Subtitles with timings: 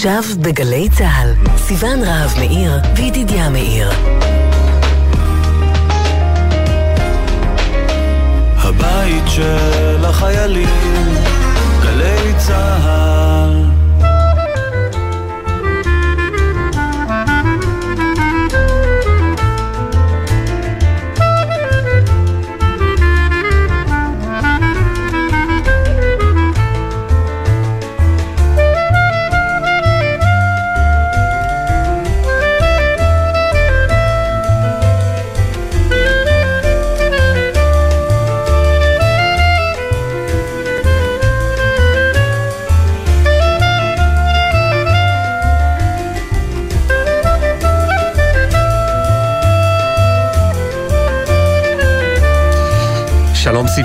[0.00, 3.90] עכשיו בגלי צה"ל, סיון רהב מאיר וידידיה מאיר.
[8.56, 10.68] הבית של החיילים,
[11.82, 13.39] גלי צה"ל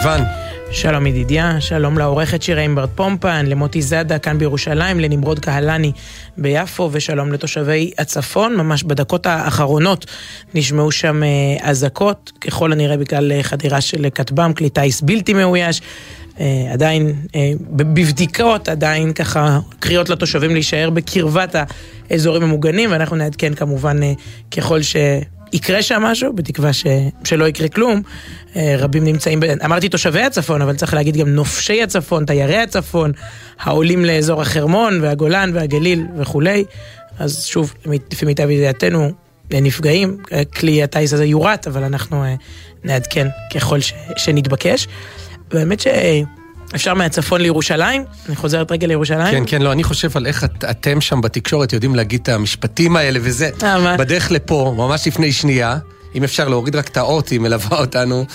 [0.01, 0.21] סיון.
[0.71, 5.91] שלום ידידיה, שלום לעורכת שירה אימברד פומפן, למוטי זאדה כאן בירושלים, לנמרוד קהלני
[6.37, 8.55] ביפו, ושלום לתושבי הצפון.
[8.55, 10.05] ממש בדקות האחרונות
[10.53, 11.29] נשמעו שם אה,
[11.69, 15.81] אזעקות, ככל הנראה בגלל אה, חדירה של כטב"ם, כלי טיס בלתי מאויש.
[16.39, 17.13] אה, עדיין
[17.69, 21.55] בבדיקות, עדיין ככה קריאות לתושבים להישאר בקרבת
[22.09, 23.97] האזורים המוגנים, ואנחנו נעדכן כמובן
[24.51, 24.95] ככל ש...
[25.53, 26.85] יקרה שם משהו, בתקווה ש...
[27.23, 28.01] שלא יקרה כלום.
[28.55, 29.43] אה, רבים נמצאים, ב...
[29.43, 33.11] אמרתי תושבי הצפון, אבל צריך להגיד גם נופשי הצפון, תיירי הצפון,
[33.59, 36.65] העולים לאזור החרמון והגולן והגליל וכולי.
[37.19, 37.73] אז שוב,
[38.11, 39.11] לפי מיטב ידיעתנו,
[39.51, 40.17] נפגעים,
[40.55, 42.35] כלי הטיס הזה יורט, אבל אנחנו אה,
[42.83, 43.93] נעדכן ככל ש...
[44.17, 44.87] שנתבקש.
[45.51, 45.87] באמת ש...
[46.75, 48.03] אפשר מהצפון לירושלים?
[48.27, 49.31] אני חוזרת רגע לירושלים.
[49.31, 52.95] כן, כן, לא, אני חושב על איך את, אתם שם בתקשורת יודעים להגיד את המשפטים
[52.95, 53.49] האלה וזה.
[53.63, 53.97] אה, מה?
[53.97, 55.77] בדרך לפה, ממש לפני שנייה,
[56.15, 58.25] אם אפשר להוריד רק את האות, היא מלווה אותנו.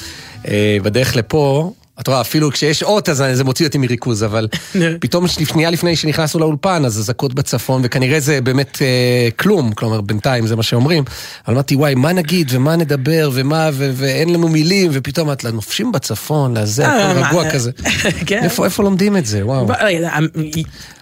[0.48, 4.48] אה, בדרך לפה, את רואה, אפילו כשיש אות, אז זה מוציא אותי מריכוז, אבל
[5.00, 10.46] פתאום שנייה לפני שנכנסנו לאולפן, אז אזעקות בצפון, וכנראה זה באמת אה, כלום, כלומר, בינתיים
[10.46, 11.04] זה מה שאומרים.
[11.46, 15.92] אבל אמרתי, וואי, מה נגיד, ומה נדבר, ומה, ו- ואין לנו מילים, ופתאום את נופשים
[15.92, 17.70] בצפון, לזה, הכל אה, רגוע כזה.
[18.26, 18.40] כן.
[18.44, 19.66] איפה, איפה לומדים את זה, וואו.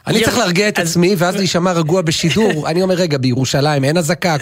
[0.09, 2.53] אני צריך להרגיע את עצמי, ואז להישמע רגוע בשידור.
[2.69, 4.37] אני אומר, רגע, בירושלים אין אזעקה,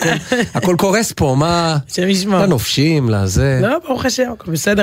[0.55, 1.77] הכל קורס פה, מה...
[1.91, 2.41] השם ישמור.
[2.41, 3.59] לנופשים, לזה.
[3.63, 4.83] לא, ברוך השם, בסדר,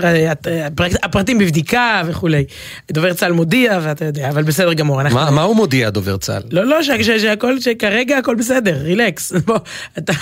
[1.03, 2.45] הפרטים בבדיקה וכולי.
[2.91, 5.03] דובר צה"ל מודיע, ואתה יודע, אבל בסדר גמור.
[5.09, 6.41] מה הוא מודיע, דובר צה"ל?
[6.51, 9.33] לא, לא, שהכל, שכרגע הכל בסדר, רילקס.
[9.45, 9.57] בוא,
[9.97, 10.13] אתה...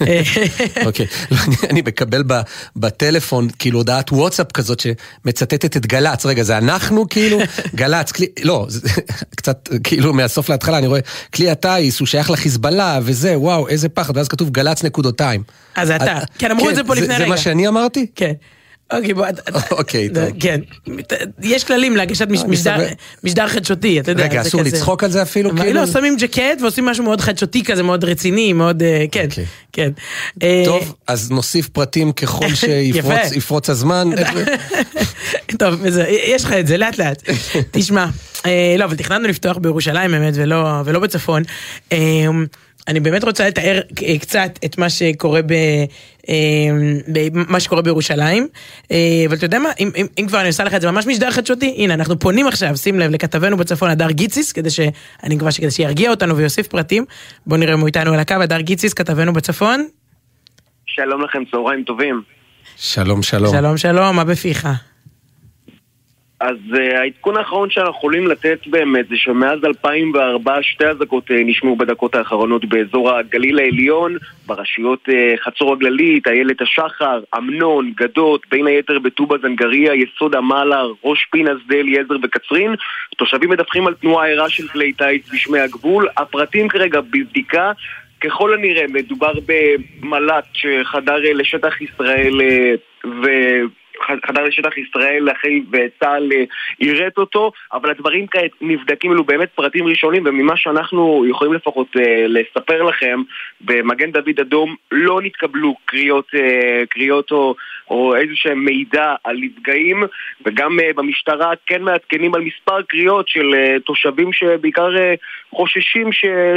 [0.00, 0.22] אה,
[0.86, 1.36] אוקיי, לא,
[1.70, 2.22] אני מקבל
[2.76, 6.26] בטלפון, כאילו, הודעת וואטסאפ כזאת שמצטטת את גל"צ.
[6.26, 7.38] רגע, זה אנחנו, כאילו?
[7.74, 8.12] גל"צ,
[8.42, 8.66] לא,
[9.36, 9.68] קצת...
[9.90, 11.00] כאילו מהסוף להתחלה, אני רואה,
[11.34, 15.42] כלי הטיס הוא שייך לחיזבאללה וזה, וואו, איזה פחד, ואז כתוב גל"צ נקודותיים.
[15.76, 17.18] אז אתה, כן, אמרו את זה פה לפני רגע.
[17.18, 18.06] זה מה שאני אמרתי?
[18.14, 18.32] כן.
[18.92, 19.26] אוקיי, בוא...
[19.78, 20.24] אוקיי, טוב.
[20.40, 20.60] כן.
[21.42, 22.28] יש כללים להגשת
[23.24, 24.24] משדר חדשותי, אתה יודע.
[24.24, 25.56] רגע, אסור לצחוק על זה אפילו?
[25.56, 25.80] כאילו?
[25.80, 28.82] לא, שמים ג'קט ועושים משהו מאוד חדשותי כזה, מאוד רציני, מאוד...
[28.82, 29.44] אה, כן, אוקיי.
[29.72, 29.90] כן.
[30.42, 32.46] אה, טוב, אז נוסיף פרטים ככל
[33.28, 34.10] שיפרוץ הזמן.
[35.60, 37.22] טוב, יש לך את זה, לאט לאט.
[37.72, 38.06] תשמע,
[38.46, 40.34] אה, לא, אבל תכננו לפתוח בירושלים באמת,
[40.84, 41.42] ולא בצפון.
[42.88, 45.52] אני באמת רוצה לתאר אה, קצת את מה שקורה ב...
[46.28, 46.34] אה,
[47.32, 48.48] מה שקורה בירושלים,
[48.90, 51.06] אה, אבל אתה יודע מה, אם, אם, אם כבר אני עושה לך את זה ממש
[51.06, 55.52] משדר חדשותי, הנה אנחנו פונים עכשיו, שים לב, לכתבנו בצפון הדר גיציס, כדי שאני מקווה
[55.52, 57.04] שכדי שירגיע אותנו ויוסיף פרטים,
[57.46, 59.86] בוא נראה אם הוא איתנו על הקו, הדר גיציס, כתבנו בצפון.
[60.86, 62.22] שלום לכם, צהריים טובים.
[62.76, 63.52] שלום שלום.
[63.52, 64.68] שלום שלום, מה בפיך?
[66.40, 71.76] אז uh, העדכון האחרון שאנחנו יכולים לתת באמת זה שמאז 2004 שתי אזעקות uh, נשמעו
[71.76, 75.12] בדקות האחרונות באזור הגליל העליון, ברשויות uh,
[75.44, 81.76] חצור הגללית, איילת השחר, אמנון, גדות, בין היתר בטובא זנגריה, יסוד המלר, ראש פינה, שדה
[81.76, 82.74] אליעזר וקצרין.
[83.16, 86.08] תושבים מדווחים על תנועה ערה של כלי טיס בשמי הגבול.
[86.16, 87.72] הפרטים כרגע בבדיקה.
[88.20, 92.40] ככל הנראה מדובר במל"ט שחדר לשטח ישראל
[93.04, 93.26] ו...
[94.02, 96.44] חדר לשטח ישראל אחרי וצה"ל אה,
[96.78, 102.24] עירת אותו, אבל הדברים כעת נבדקים, אלו באמת פרטים ראשונים, וממה שאנחנו יכולים לפחות אה,
[102.28, 103.22] לספר לכם,
[103.60, 107.54] במגן דוד אדום לא נתקבלו קריאות, אה, קריאות או,
[107.90, 110.02] או איזה שהם מידע על נפגעים,
[110.46, 113.54] וגם במשטרה כן מעדכנים על מספר קריאות של
[113.84, 114.90] תושבים שבעיקר
[115.50, 116.10] חוששים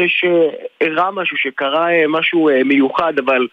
[0.08, 3.48] שאירע משהו, שקרה משהו מיוחד, אבל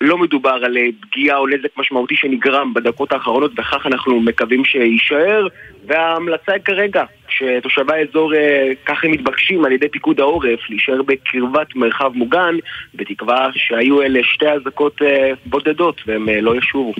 [0.00, 5.46] לא מדובר על אה, פגיעה או נזק משמעותי שנגרם בדקות האחרונות וכך אנחנו מקווים שיישאר
[5.86, 12.10] וההמלצה היא כרגע שתושבי האזור אה, ככה מתבקשים על ידי פיקוד העורף להישאר בקרבת מרחב
[12.14, 12.54] מוגן
[12.94, 16.92] בתקווה שהיו אלה שתי אזעקות אה, בודדות והם לא ישובו.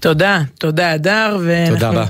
[0.00, 2.00] תודה, תודה אדר, ואנחנו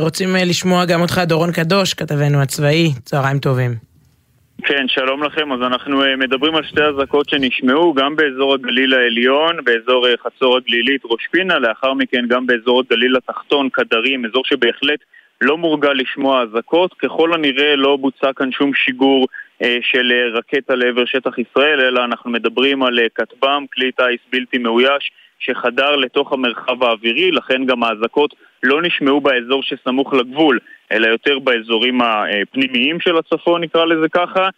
[0.00, 3.89] רוצים לשמוע גם אותך דורון קדוש, כתבנו הצבאי, צהריים טובים.
[4.64, 5.52] כן, שלום לכם.
[5.52, 10.56] אז אנחנו אה, מדברים על שתי אזעקות שנשמעו, גם באזור הגליל העליון, באזור אה, חצור
[10.56, 15.00] הגלילית ראש פינה, לאחר מכן גם באזור הגליל התחתון, קדרים, אזור שבהחלט
[15.40, 16.94] לא מורגל לשמוע אזעקות.
[16.94, 19.26] ככל הנראה לא בוצע כאן שום שיגור
[19.62, 25.10] אה, של רקטה לעבר שטח ישראל, אלא אנחנו מדברים על כטב"ם, כלי טיס בלתי מאויש,
[25.40, 30.58] שחדר לתוך המרחב האווירי, לכן גם האזעקות לא נשמעו באזור שסמוך לגבול,
[30.92, 34.48] אלא יותר באזורים הפנימיים של הצפון, נקרא לזה ככה.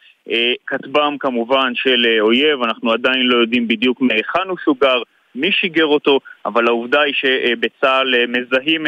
[0.67, 5.02] כטב"ם כמובן של אויב, אנחנו עדיין לא יודעים בדיוק מהיכן הוא שוגר,
[5.34, 8.84] מי שיגר אותו, אבל העובדה היא שבצה"ל מזהים,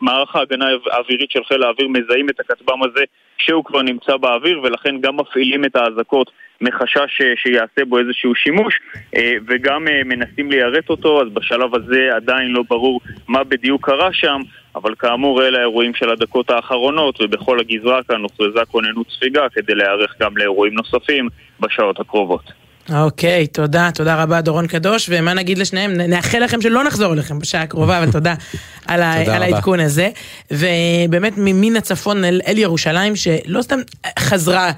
[0.00, 3.04] מערך ההגנה האווירית של חיל האוויר מזהים את הכטב"ם הזה
[3.38, 6.30] כשהוא כבר נמצא באוויר, ולכן גם מפעילים את האזעקות
[6.60, 8.80] מחשש שיעשה בו איזשהו שימוש,
[9.16, 14.12] אה, וגם אה, מנסים ליירט אותו, אז בשלב הזה עדיין לא ברור מה בדיוק קרה
[14.12, 14.40] שם,
[14.74, 20.14] אבל כאמור אלה האירועים של הדקות האחרונות, ובכל הגזרה כאן הוכרזה כוננות ספיגה כדי להיערך
[20.20, 21.28] גם לאירועים נוספים
[21.60, 22.63] בשעות הקרובות.
[22.92, 25.92] אוקיי, תודה, תודה רבה דורון קדוש, ומה נגיד לשניהם?
[25.92, 28.34] נאחל לכם שלא נחזור אליכם בשעה הקרובה, אבל תודה
[28.86, 30.10] על, על העדכון הזה.
[30.50, 33.78] ובאמת ממן הצפון אל, אל ירושלים, שלא סתם
[34.18, 34.72] חזרה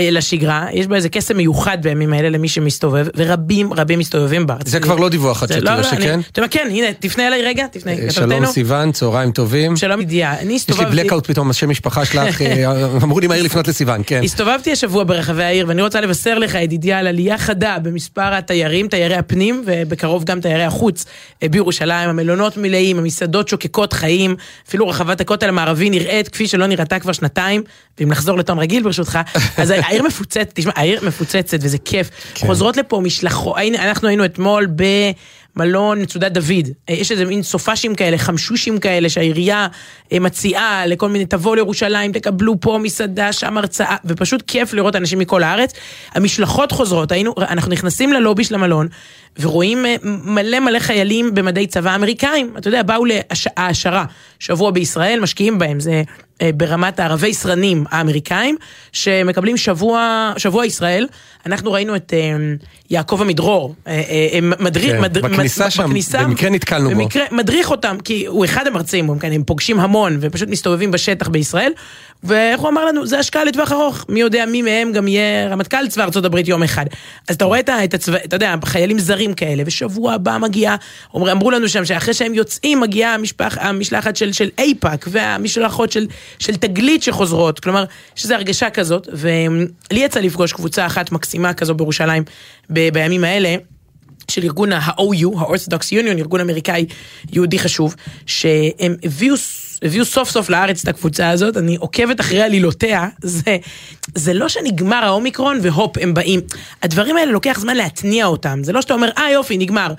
[0.00, 4.68] לשגרה, יש בה איזה קסם מיוחד בימים האלה למי שמסתובב, ורבים רבים מסתובבים בארץ.
[4.68, 6.20] זה כבר לא דיווח חדשתי, לא, לא, שכן?
[6.32, 8.12] אתה יודע, כן, הנה, תפנה אליי רגע, תפנה, כתבתנו.
[8.12, 9.76] שלום סיוון, צהריים טובים.
[9.76, 10.88] שלום ידיעה, אני הסתובבתי...
[10.88, 14.20] יש לי בלקאוט פתאום, השם משפחה שלך, אה, אמרו לי מהר לפנות לסיוון, כן.
[14.24, 19.16] הסתובבתי השבוע ברחבי העיר, ואני רוצה לבשר לך, ידידיה, על עלייה חדה במספר התיירים, תיירי
[19.16, 21.04] הפנים, ובקרוב גם תיירי החוץ
[21.42, 24.36] אה, בירושלים, המלונות מלאים, המסעדות שוקקות חיים,
[24.68, 27.62] אפילו רחבת הכותל המערבי נראית כפי שלא נראתה כבר שנתיים,
[27.98, 29.18] ואם נחזור לטון רגיל ברשותך,
[29.56, 32.10] אז העיר מפוצצת, תשמע, העיר מפוצצת וזה כיף.
[32.34, 32.46] כן.
[32.46, 34.66] חוזרות לפה משלחות, אנחנו היינו אתמול
[35.56, 36.68] במלון מצודת דוד.
[36.88, 39.66] אה, יש איזה מין סופאשים כאלה, חמשושים כאלה, שהעירייה
[40.12, 45.18] אה, מציעה לכל מיני, תבואו לירושלים, תקבלו פה מסעדה, שם הרצאה, ופשוט כיף לראות אנשים
[45.18, 45.72] מכל הארץ.
[46.14, 48.88] המשלחות חוזרות, היינו, אנחנו נכנסים ללובי של המלון,
[49.40, 52.54] ורואים אה, מלא מלא חיילים במדי צבא אמריקאים.
[52.58, 54.04] אתה יודע, באו להעשרה,
[54.42, 56.02] שבוע בישראל, משקיעים בהם, זה
[56.42, 58.56] ברמת הערבי סרנים האמריקאים,
[58.92, 61.06] שמקבלים שבוע, שבוע ישראל.
[61.46, 62.12] אנחנו ראינו את
[62.90, 63.74] יעקב עמידרור,
[64.60, 67.36] מדריך, כן, מד, בכניסה מד, שם, בכניסה, במקרה נתקלנו במקרה, בו.
[67.36, 71.72] מדריך אותם, כי הוא אחד המרצים, הם, הם פוגשים המון ופשוט מסתובבים בשטח בישראל,
[72.24, 75.88] ואיך הוא אמר לנו, זה השקעה לטווח ארוך, מי יודע מי מהם גם יהיה רמטכ"ל
[75.88, 76.86] צבא ארצות הברית יום אחד.
[77.28, 80.74] אז אתה רואה את הצבא, אתה יודע, חיילים זרים כאלה, ושבוע הבא מגיע,
[81.16, 86.06] אמר, אמרו לנו שם שאחרי שהם יוצאים מגיעה המשלחת של, של אייפאק, והמשלחות של,
[86.38, 87.84] של תגלית שחוזרות, כלומר,
[88.16, 92.22] יש איזו הרגשה כזאת, ולי יצא לפגוש קבוצה אחת מקסימה כזו בירושלים
[92.70, 93.56] ב, בימים האלה.
[94.30, 96.86] של ארגון ה-OU, ה-Orthodox Union, ארגון אמריקאי
[97.32, 97.94] יהודי חשוב,
[98.26, 99.36] שהם הביאו,
[99.82, 103.56] הביאו סוף סוף לארץ את הקבוצה הזאת, אני עוקבת אחרי עלילותיה, זה,
[104.14, 106.40] זה לא שנגמר האומיקרון והופ, הם באים.
[106.82, 109.94] הדברים האלה לוקח זמן להתניע אותם, זה לא שאתה אומר, אה יופי, נגמר.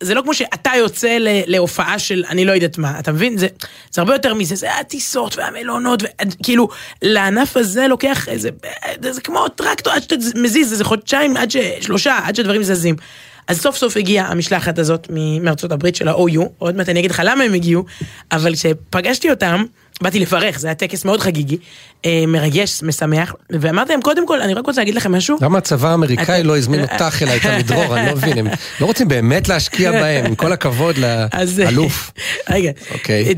[0.00, 1.16] זה לא כמו שאתה יוצא
[1.46, 3.38] להופעה של אני לא יודעת מה, אתה מבין?
[3.38, 3.46] זה,
[3.90, 6.68] זה הרבה יותר מזה, זה הטיסות והמלונות, וכאילו,
[7.02, 8.50] לענף הזה לוקח איזה,
[9.00, 11.56] זה כמו טרקטור, עד שאתה מזיז, איזה חודשיים, עד ש...
[11.80, 12.96] שלושה, עד שדברים זזים.
[13.48, 15.06] אז סוף סוף הגיעה המשלחת הזאת
[15.40, 17.84] מארצות הברית של ה-OU, עוד מעט אני אגיד לך למה הם הגיעו,
[18.32, 19.64] אבל כשפגשתי אותם,
[20.02, 21.58] באתי לברך, זה היה טקס מאוד חגיגי,
[22.04, 25.38] אה, מרגש, משמח, ואמרתי להם, קודם כל, אני רק רוצה להגיד לכם משהו.
[25.40, 28.46] למה הצבא האמריקאי לא הזמין אותך אליי, את עמידרור, אני לא מבין, הם
[28.80, 30.96] לא רוצים באמת להשקיע בהם, עם כל הכבוד
[31.58, 32.12] לאלוף.
[32.50, 33.34] רגע, אוקיי.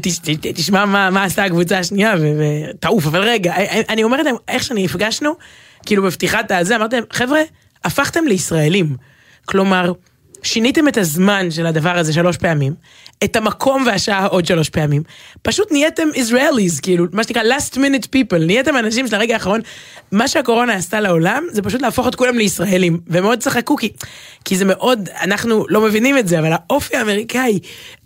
[0.55, 3.55] תשמע מה עשתה הקבוצה השנייה, ותעוף, אבל רגע,
[3.89, 5.33] אני אומרת להם, איך שנפגשנו,
[5.87, 7.41] כאילו בפתיחת הזה, אמרתי להם, חבר'ה,
[7.85, 8.97] הפכתם לישראלים.
[9.49, 9.93] כלומר,
[10.43, 12.75] שיניתם את הזמן של הדבר הזה שלוש פעמים,
[13.25, 15.03] את המקום והשעה עוד שלוש פעמים,
[15.43, 19.61] פשוט נהייתם Israelis, כאילו, מה שנקרא last minute people, נהייתם אנשים של הרגע האחרון.
[20.13, 23.93] מה שהקורונה עשתה לעולם, זה פשוט להפוך את כולם לישראלים, ומאוד צחקו, כי,
[24.45, 27.59] כי זה מאוד, אנחנו לא מבינים את זה, אבל האופי האמריקאי,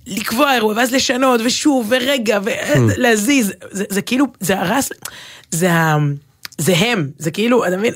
[0.07, 3.67] לקבוע אירוע, ואז לשנות, ושוב, ורגע, ולהזיז, hmm.
[3.71, 4.91] זה, זה כאילו, זה הרס,
[5.51, 5.97] זה ה...
[6.59, 7.95] זה הם, זה כאילו, אתה מבין,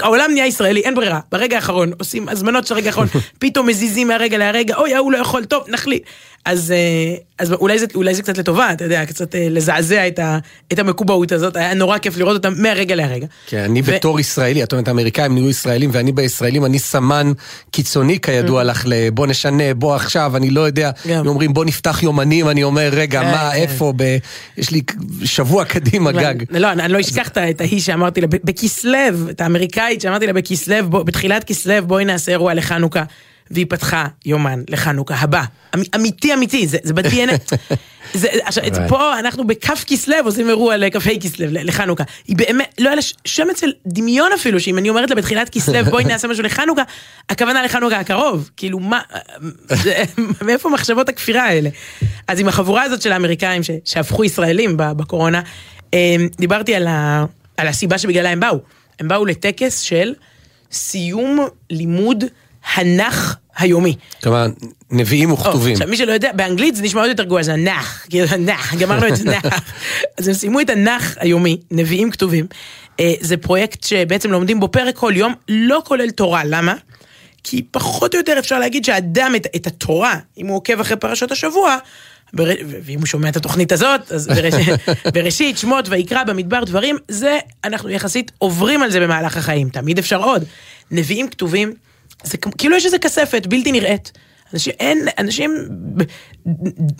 [0.00, 3.06] העולם נהיה ישראלי, אין ברירה, ברגע האחרון, עושים הזמנות של הרגע האחרון,
[3.38, 6.02] פתאום מזיזים מהרגע להרגע, אוי, ההוא לא יכול, טוב, נחליט.
[6.44, 10.18] אז, אה, אז אולי, זה, אולי זה קצת לטובה, אתה יודע, קצת אה, לזעזע את,
[10.18, 10.38] ה,
[10.72, 13.26] את המקובעות הזאת, היה נורא כיף לראות אותם מהרגע להרגע.
[13.46, 13.92] כן, אני ו...
[13.92, 17.32] בתור ישראלי, את אומרת, האמריקאים נהיו ישראלים ואני בישראלים, אני סמן
[17.70, 18.64] קיצוני כידוע mm.
[18.64, 22.88] לך, בוא נשנה, בוא עכשיו, אני לא יודע, הם אומרים בוא נפתח יומנים, אני אומר,
[22.92, 23.56] רגע, כן, מה, כן.
[23.56, 24.16] איפה, ב...
[24.56, 24.82] יש לי
[25.24, 26.34] שבוע קדימה גג.
[26.50, 31.44] לא, אני לא אשכח את ההיא שאמרתי לה, בכסלו, את האמריקאית שאמרתי לה בכסלו, בתחילת
[31.44, 33.02] כסלו, בואי נעשה אירוע לחנוכה.
[33.50, 35.42] והיא פתחה יומן לחנוכה הבא.
[35.74, 37.54] אמ, אמיתי אמיתי, זה, זה ב-DNA.
[38.14, 38.88] זה, עכשיו, right.
[38.88, 42.04] פה אנחנו בכף כסלו עושים אירוע לכ"ה כסלו, לחנוכה.
[42.28, 45.84] היא באמת, לא היה לה שם אצל דמיון אפילו, שאם אני אומרת לה בתחילת כסלו,
[45.90, 46.82] בואי נעשה משהו לחנוכה,
[47.28, 48.50] הכוונה לחנוכה הקרוב.
[48.56, 49.00] כאילו, מה,
[50.46, 51.70] מאיפה מחשבות הכפירה האלה?
[52.28, 55.42] אז עם החבורה הזאת של האמריקאים ש, שהפכו ישראלים בקורונה,
[55.92, 57.24] אמ, דיברתי על, ה,
[57.56, 58.58] על הסיבה שבגללה הם באו.
[59.00, 60.14] הם באו לטקס של
[60.72, 62.24] סיום לימוד
[62.74, 63.96] הנח היומי.
[64.22, 64.46] כלומר,
[64.90, 65.72] נביאים וכתובים.
[65.72, 69.08] עכשיו, מי שלא יודע, באנגלית זה נשמע עוד יותר גרוע, זה הנח, כאילו הנח, גמרנו
[69.08, 69.44] את הנח.
[70.18, 72.46] אז הם סיימו את הנח היומי, נביאים כתובים.
[73.00, 76.74] אה, זה פרויקט שבעצם לומדים בו פרק כל יום, לא כולל תורה, למה?
[77.44, 81.32] כי פחות או יותר אפשר להגיד שהאדם את, את התורה, אם הוא עוקב אחרי פרשות
[81.32, 81.76] השבוע,
[82.32, 82.50] בר...
[82.84, 84.54] ואם הוא שומע את התוכנית הזאת, אז בראש...
[85.14, 90.22] בראשית, שמות, ויקרא במדבר דברים, זה, אנחנו יחסית עוברים על זה במהלך החיים, תמיד אפשר
[90.22, 90.44] עוד.
[90.90, 91.74] נביאים כתובים,
[92.24, 94.12] זה כאילו יש איזה כספת בלתי נראית.
[94.54, 95.68] אנשים, אין, אנשים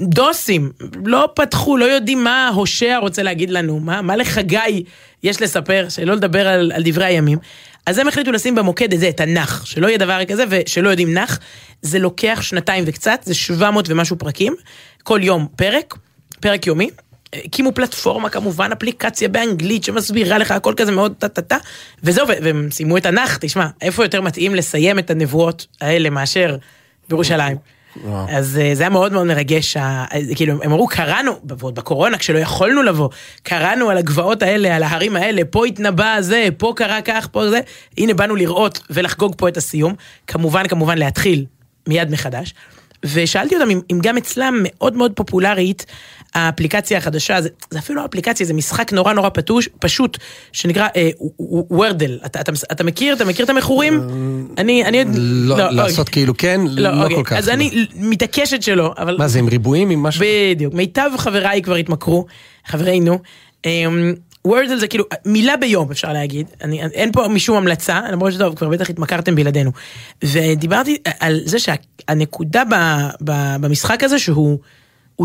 [0.00, 0.72] דוסים,
[1.04, 4.84] לא פתחו, לא יודעים מה הושע רוצה להגיד לנו, מה, מה לחגי
[5.22, 7.38] יש לספר, שלא לדבר על, על דברי הימים.
[7.86, 11.14] אז הם החליטו לשים במוקד את זה, את הנח, שלא יהיה דבר כזה ושלא יודעים
[11.14, 11.38] נח.
[11.82, 14.54] זה לוקח שנתיים וקצת, זה 700 ומשהו פרקים,
[15.02, 15.96] כל יום פרק,
[16.40, 16.90] פרק יומי.
[17.34, 21.56] הקימו פלטפורמה כמובן, אפליקציה באנגלית שמסבירה לך הכל כזה מאוד טה טה טה,
[22.02, 26.56] וזהו, והם סיימו את הנח, תשמע, איפה יותר מתאים לסיים את הנבואות האלה מאשר
[27.08, 27.56] בירושלים.
[28.28, 29.76] אז אה, זה היה מאוד מאוד מרגש,
[30.36, 33.08] כאילו הם אמרו קראנו, ועוד בקורונה כשלא יכולנו לבוא,
[33.42, 37.60] קראנו על הגבעות האלה, על ההרים האלה, פה התנבא זה, פה קרה כך, פה זה,
[37.98, 39.94] הנה באנו לראות ולחגוג פה את הסיום,
[40.26, 41.44] כמובן כמובן להתחיל
[41.88, 42.54] מיד מחדש.
[43.04, 45.86] ושאלתי אותם אם, אם גם אצלם מאוד מאוד פופולרית
[46.34, 50.18] האפליקציה החדשה, זה, זה אפילו לא אפליקציה, זה משחק נורא נורא פתוש, פשוט,
[50.52, 51.10] שנקרא אה,
[51.70, 52.18] וורדל.
[52.26, 53.14] אתה, אתה, אתה מכיר?
[53.14, 54.08] אתה מכיר את המכורים?
[54.58, 55.04] אני, אני...
[55.16, 56.12] לא, לא לעשות אוקיי.
[56.12, 57.16] כאילו כן, לא, לא אוקיי.
[57.16, 57.32] כל כך.
[57.32, 57.52] אז לא.
[57.52, 59.16] אני מתעקשת שלא, אבל...
[59.18, 59.90] מה זה, עם ריבועים?
[59.90, 60.24] עם משהו?
[60.24, 60.74] בדיוק.
[60.74, 62.26] מיטב חבריי כבר התמכרו,
[62.66, 63.18] חברינו.
[63.66, 68.54] אמ, וורדל זה כאילו מילה ביום אפשר להגיד, אני, אין פה משום המלצה, למרות שטוב,
[68.54, 69.70] כבר בטח התמכרתם בלעדינו.
[70.24, 72.74] ודיברתי על זה שהנקודה ב,
[73.24, 74.58] ב, במשחק הזה שהוא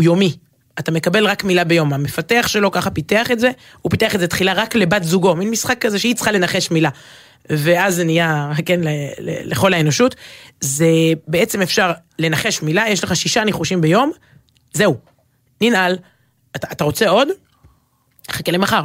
[0.02, 0.36] יומי.
[0.78, 3.50] אתה מקבל רק מילה ביום, המפתח שלו ככה פיתח את זה,
[3.82, 6.90] הוא פיתח את זה תחילה רק לבת זוגו, מין משחק כזה שהיא צריכה לנחש מילה.
[7.50, 10.14] ואז זה נהיה, כן, ל, ל, לכל האנושות.
[10.60, 10.86] זה
[11.28, 14.12] בעצם אפשר לנחש מילה, יש לך שישה ניחושים ביום,
[14.72, 14.96] זהו,
[15.60, 15.98] ננעל.
[16.56, 17.28] אתה, אתה רוצה עוד?
[18.30, 18.82] חכה למחר.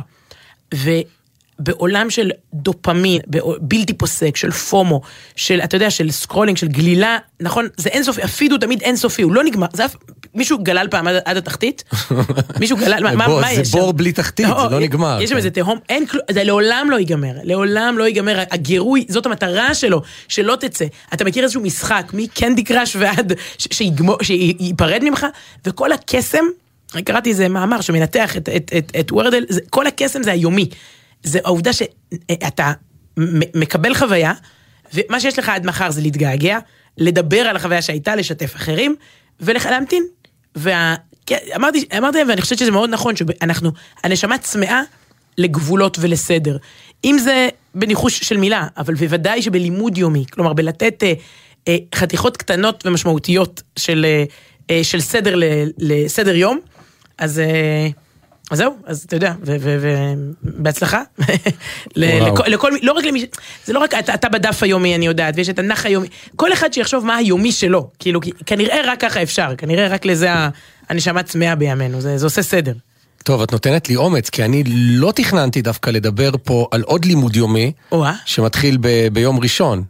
[0.74, 3.22] ובעולם של דופמין,
[3.62, 5.02] בלתי פוסק, של פומו,
[5.36, 9.34] של, אתה יודע, של scrolling, של גלילה, נכון, זה אינסופי, הפיד הוא תמיד אינסופי, הוא
[9.34, 9.96] לא נגמר, זה אף,
[10.36, 11.84] מישהו גלל פעם עד, עד התחתית?
[12.60, 13.64] מישהו גלל, מה, בוא, מה יש שם?
[13.64, 15.22] זה בור בלי תחתית, לא, זה לא נגמר.
[15.22, 15.38] יש שם כן.
[15.38, 20.02] איזה תהום, אין כלום, זה לעולם לא ייגמר, לעולם לא ייגמר, הגירוי, זאת המטרה שלו,
[20.28, 20.86] שלא תצא.
[21.14, 23.34] אתה מכיר איזשהו משחק, מ Candy Crush ועד,
[24.22, 25.26] שייפרד ממך,
[25.66, 26.46] וכל הקסם
[27.06, 30.70] קראתי איזה מאמר שמנתח את, את, את, את Wordle, זה, כל הקסם זה היומי.
[31.24, 32.72] זה העובדה שאתה
[33.56, 34.34] מקבל חוויה,
[34.94, 36.60] ומה שיש לך עד מחר זה להתגעגע,
[36.98, 38.96] לדבר על החוויה שהייתה, לשתף אחרים,
[39.40, 40.04] ולהמתין.
[40.56, 43.72] ואמרתי, אמרתי להם, ואני חושבת שזה מאוד נכון, שאנחנו,
[44.04, 44.82] הנשמה צמאה
[45.38, 46.58] לגבולות ולסדר.
[47.06, 51.14] אם זה בניחוש של מילה, אבל בוודאי שבלימוד יומי, כלומר בלתת אה,
[51.68, 54.24] אה, חתיכות קטנות ומשמעותיות של, אה,
[54.70, 55.36] אה, של סדר
[55.78, 56.60] לסדר יום,
[57.18, 57.40] אז...
[57.40, 57.88] אה,
[58.56, 61.02] זהו, אז אתה יודע, ובהצלחה.
[61.96, 63.26] לכל, לא רק למי,
[63.66, 66.74] זה לא רק אתה, אתה בדף היומי, אני יודעת, ויש את הנח היומי, כל אחד
[66.74, 70.30] שיחשוב מה היומי שלו, כאילו, כנראה רק ככה אפשר, כנראה רק לזה
[70.90, 72.74] הנשמה צמאה בימינו, זה, זה עושה סדר.
[73.24, 77.36] טוב, את נותנת לי אומץ, כי אני לא תכננתי דווקא לדבר פה על עוד לימוד
[77.36, 77.72] יומי,
[78.26, 79.84] שמתחיל ב, ביום ראשון.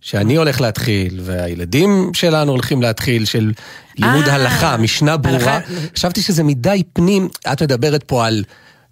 [0.00, 3.52] שאני הולך להתחיל, והילדים שלנו הולכים להתחיל, של
[3.98, 5.60] לימוד אה, הלכה, משנה ברורה.
[5.96, 8.44] חשבתי שזה מדי פנים, את מדברת פה על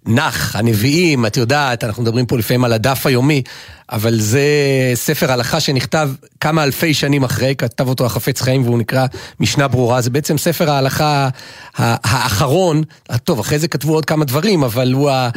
[0.05, 3.41] נח, הנביאים, את יודעת, אנחנו מדברים פה לפעמים על הדף היומי,
[3.91, 4.41] אבל זה
[4.93, 9.05] ספר הלכה שנכתב כמה אלפי שנים אחרי, כתב אותו החפץ חיים והוא נקרא
[9.39, 11.29] משנה ברורה, זה בעצם ספר ההלכה
[11.77, 12.83] האחרון,
[13.23, 15.29] טוב, אחרי זה כתבו עוד כמה דברים, אבל הוא ה...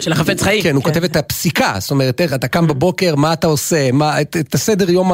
[0.00, 0.62] של החפץ חיים.
[0.62, 0.90] כן, הוא כן.
[0.90, 4.54] כותב את הפסיקה, זאת אומרת, איך אתה קם בבוקר, מה אתה עושה, מה, את, את
[4.54, 5.12] הסדר יום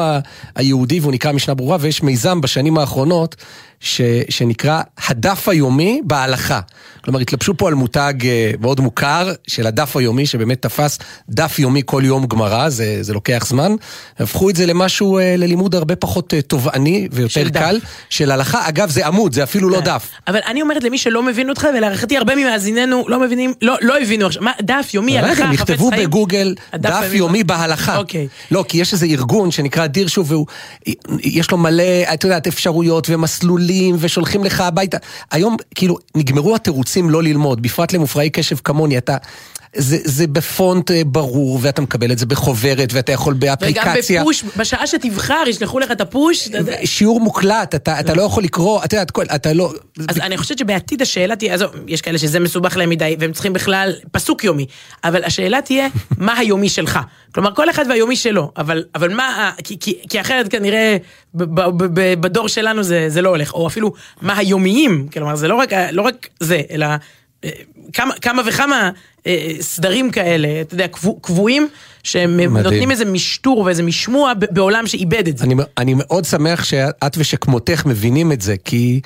[0.55, 3.35] היהודי, והוא נקרא משנה ברורה, ויש מיזם בשנים האחרונות.
[3.81, 6.59] ש, שנקרא הדף היומי בהלכה.
[7.03, 11.81] כלומר, התלבשו פה על מותג אה, מאוד מוכר של הדף היומי, שבאמת תפס דף יומי
[11.85, 13.75] כל יום גמרא, זה, זה לוקח זמן.
[14.19, 17.85] הפכו את זה למשהו, אה, ללימוד הרבה פחות אה, תובעני ויותר של קל, דף.
[18.09, 18.69] של הלכה.
[18.69, 19.83] אגב, זה עמוד, זה אפילו לא כן.
[19.83, 20.07] דף.
[20.27, 24.25] אבל אני אומרת למי שלא מבין אותך, ולהערכתי הרבה ממאזיננו לא מבינים, לא, לא הבינו
[24.25, 25.53] עכשיו, מה, דף יומי, הלכה, חפץ חיים.
[25.53, 27.97] יכתבו בגוגל דף יומי בהלכה.
[27.97, 28.27] אוקיי.
[28.51, 31.83] לא, כי יש איזה ארגון שנקרא דירשו, ויש לו מלא,
[32.13, 34.97] את יודעת, אפשרויות ומסלולים, ושולחים לך הביתה.
[35.31, 39.17] היום, כאילו, נגמרו התירוצים לא ללמוד, בפרט למופרעי קשב כמוני, אתה...
[39.75, 44.21] זה, זה בפונט אה, ברור, ואתה מקבל את זה בחוברת, ואתה יכול באפליקציה.
[44.21, 46.49] וגם בפוש, בשעה שתבחר, ישלחו לך את הפוש.
[46.85, 49.73] שיעור מוקלט, אתה, אתה לא יכול לקרוא, אתה יודע, אתה לא...
[50.09, 53.53] אז אני חושבת שבעתיד השאלה תהיה, עזוב, יש כאלה שזה מסובך להם מדי, והם צריכים
[53.53, 54.65] בכלל פסוק יומי,
[55.03, 55.87] אבל השאלה תהיה,
[56.17, 56.99] מה היומי שלך?
[57.31, 60.97] כלומר, כל אחד והיומי שלו, אבל, אבל מה, כי, כי, כי אחרת כנראה
[61.33, 66.01] בדור שלנו זה, זה לא הולך, או אפילו מה היומיים, כלומר, זה לא רק, לא
[66.01, 66.87] רק זה, אלא...
[67.93, 68.89] כמה, כמה וכמה
[69.27, 70.87] אה, סדרים כאלה, אתה יודע,
[71.21, 71.67] קבועים,
[72.03, 75.45] שנותנים איזה משטור ואיזה משמוע בעולם שאיבד את זה.
[75.45, 79.01] אני, אני מאוד שמח שאת ושכמותך מבינים את זה, כי...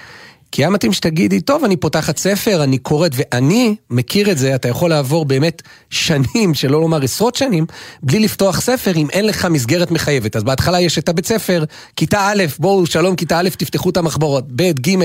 [0.52, 4.68] כי היה מתאים שתגידי, טוב, אני פותחת ספר, אני קוראת, ואני מכיר את זה, אתה
[4.68, 7.66] יכול לעבור באמת שנים, שלא לומר עשרות שנים,
[8.04, 10.36] בלי לפתוח ספר, אם אין לך מסגרת מחייבת.
[10.36, 11.64] אז בהתחלה יש את הבית ספר,
[11.96, 14.96] כיתה א', בואו, שלום, כיתה א', תפתחו את המחברות, ב', ג',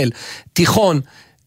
[0.53, 1.01] תיכון.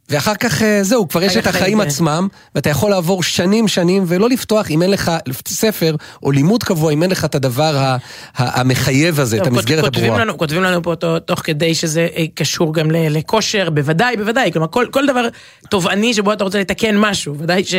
[0.10, 1.84] ואחר כך אה, זהו, כבר יש את החיים זה.
[1.84, 5.12] עצמם, ואתה יכול לעבור שנים שנים ולא לפתוח אם אין לך
[5.48, 7.96] ספר או לימוד קבוע, אם אין לך את הדבר
[8.36, 10.20] המחייב הזה, את המסגרת הברורה.
[10.20, 10.94] לנו, כותבים לנו פה
[11.26, 15.28] תוך כדי שזה אה, קשור גם לכושר, בוודאי, בוודאי, כלומר כל, כל דבר
[15.70, 17.76] תובעני שבו אתה רוצה לתקן משהו, ודאי ש...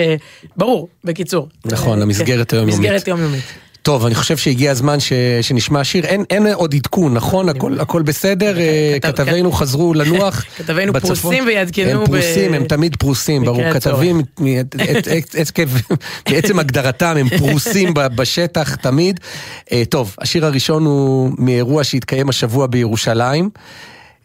[0.56, 1.48] ברור, בקיצור.
[1.64, 2.84] נכון, המסגרת כן, היומיומית.
[2.84, 3.63] מסגרת יומיומית.
[3.84, 5.12] טוב, אני חושב שהגיע הזמן ש,
[5.42, 6.04] שנשמע שיר.
[6.04, 7.48] אין, אין עוד עדכון, נכון?
[7.48, 8.58] הכל, הכל בסדר?
[8.58, 9.58] אה, כתב, כתבינו כת...
[9.58, 11.14] חזרו לנוח כתבינו בצפון.
[11.14, 12.00] פרוסים ויעדכנו.
[12.00, 12.54] הם פרוסים, ב...
[12.54, 13.72] הם תמיד פרוסים, ברור.
[13.72, 14.22] כתבים,
[16.28, 19.20] בעצם הגדרתם, הם פרוסים בשטח תמיד.
[19.72, 23.50] אה, טוב, השיר הראשון הוא מאירוע שהתקיים השבוע בירושלים.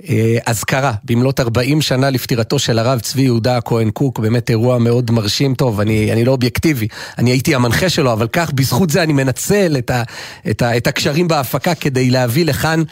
[0.09, 5.11] אה, אזכרה, במלאת 40 שנה לפטירתו של הרב צבי יהודה הכהן קוק, באמת אירוע מאוד
[5.11, 6.87] מרשים טוב, אני, אני לא אובייקטיבי,
[7.17, 10.03] אני הייתי המנחה שלו, אבל כך, בזכות זה אני מנצל את, ה,
[10.49, 12.83] את, ה, את הקשרים בהפקה כדי להביא לכאן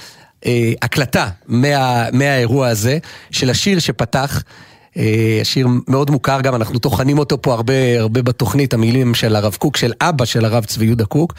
[0.45, 2.97] אה, הקלטה מה, מהאירוע הזה,
[3.31, 4.43] של השיר שפתח.
[4.97, 9.55] אה, השיר מאוד מוכר גם, אנחנו טוחנים אותו פה הרבה, הרבה בתוכנית, המילים של הרב
[9.59, 11.33] קוק, של אבא של הרב צבי יהודה קוק.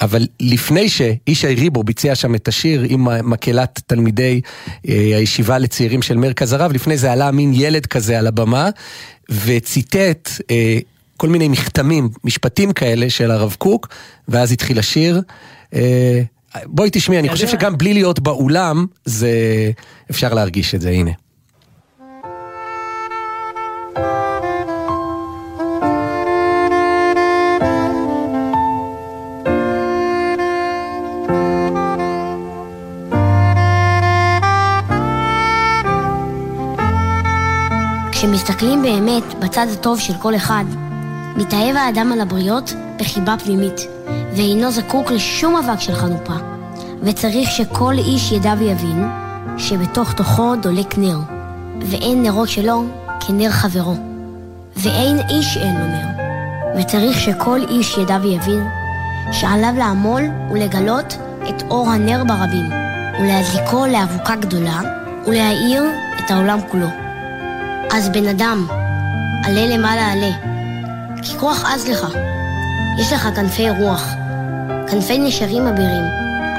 [0.00, 4.40] אבל לפני שאישי ריבו ביצע שם את השיר עם מקהלת תלמידי
[4.88, 8.68] אה, הישיבה לצעירים של מרכז הרב, לפני זה עלה מין ילד כזה על הבמה
[9.30, 10.78] וציטט אה,
[11.16, 13.88] כל מיני מכתמים, משפטים כאלה של הרב קוק,
[14.28, 15.20] ואז התחיל השיר.
[16.66, 19.30] בואי תשמעי, אני חושב שגם בלי להיות באולם, זה
[20.10, 21.10] אפשר להרגיש את זה, הנה.
[38.84, 40.64] באמת בצד הטוב של כל אחד,
[41.36, 43.80] מתאהב האדם על הבריות בחיבה פנימית,
[44.36, 46.34] ואינו זקוק לשום אבק של חנופה.
[47.02, 49.08] וצריך שכל איש ידע ויבין
[49.58, 51.18] שבתוך תוכו דולק נר,
[51.80, 52.84] ואין נרות שלו
[53.26, 53.96] כנר חברו.
[54.76, 56.06] ואין איש אין לו נר,
[56.80, 58.68] וצריך שכל איש ידע ויבין
[59.32, 61.16] שעליו לעמול ולגלות
[61.48, 62.66] את אור הנר ברבים,
[63.20, 64.80] ולהזיקו לאבוקה גדולה,
[65.26, 65.84] ולהאיר
[66.18, 67.03] את העולם כולו.
[67.96, 68.66] אז בן אדם,
[69.44, 70.30] עלה למעלה עלה,
[71.22, 72.06] כי כוח עז לך.
[72.98, 74.14] יש לך כנפי רוח,
[74.90, 76.02] כנפי נשרים אבירים,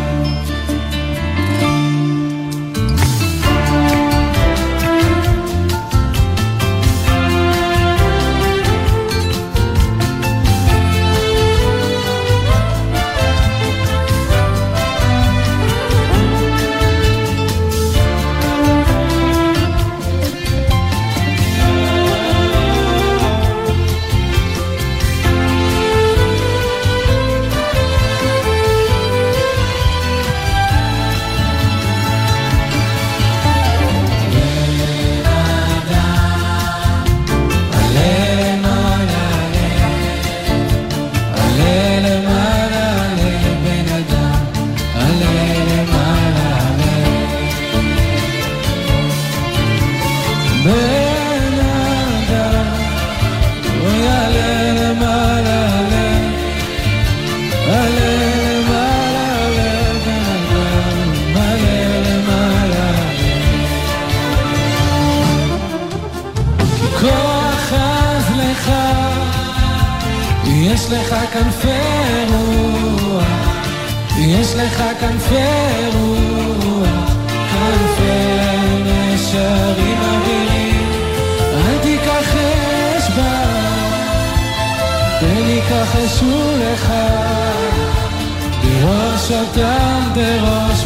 [50.63, 51.00] Baby.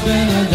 [0.05, 0.54] been a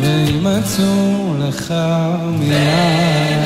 [0.00, 1.74] וימצאו לך
[2.38, 3.44] מיד.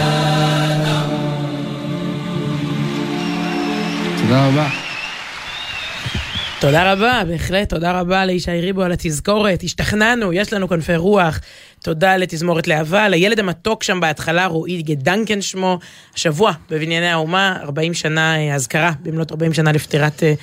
[6.61, 11.40] תודה רבה, בהחלט, תודה רבה לישי ריבו על התזכורת, השתכנענו, יש לנו כנפי רוח.
[11.83, 15.79] תודה לתזמורת להבה, לילד המתוק שם בהתחלה, רועי גדנקן שמו,
[16.14, 20.35] השבוע בבנייני האומה, 40 שנה אה, אזכרה, במלאת 40 שנה לפטירת אה,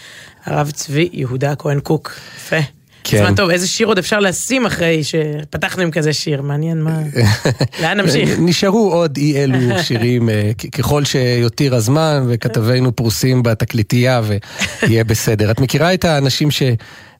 [0.46, 2.12] הרב צבי יהודה כהן קוק.
[2.36, 2.85] יפה.
[3.08, 3.18] כן.
[3.18, 6.42] זמן טוב, איזה שיר עוד אפשר לשים אחרי שפתחנו עם כזה שיר?
[6.42, 7.00] מעניין מה...
[7.82, 8.30] לאן נמשיך?
[8.40, 14.22] נשארו עוד אי אלו שירים, אה, ככל שיותיר הזמן, וכתבינו פרוסים בתקליטייה,
[14.82, 15.52] ויהיה בסדר.
[15.52, 16.64] את מכירה את האנשים ש...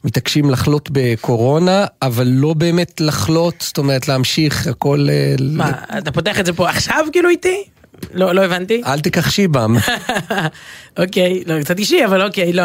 [0.04, 5.08] מתעקשים לחלות בקורונה, אבל לא באמת לחלות, זאת אומרת להמשיך הכל...
[5.10, 7.64] אה, מה, אתה פותח את זה פה עכשיו כאילו איתי?
[8.14, 8.82] לא, לא הבנתי.
[8.86, 9.76] אל תיקח שיבם.
[11.00, 12.64] אוקיי, לא, קצת אישי, אבל אוקיי, לא,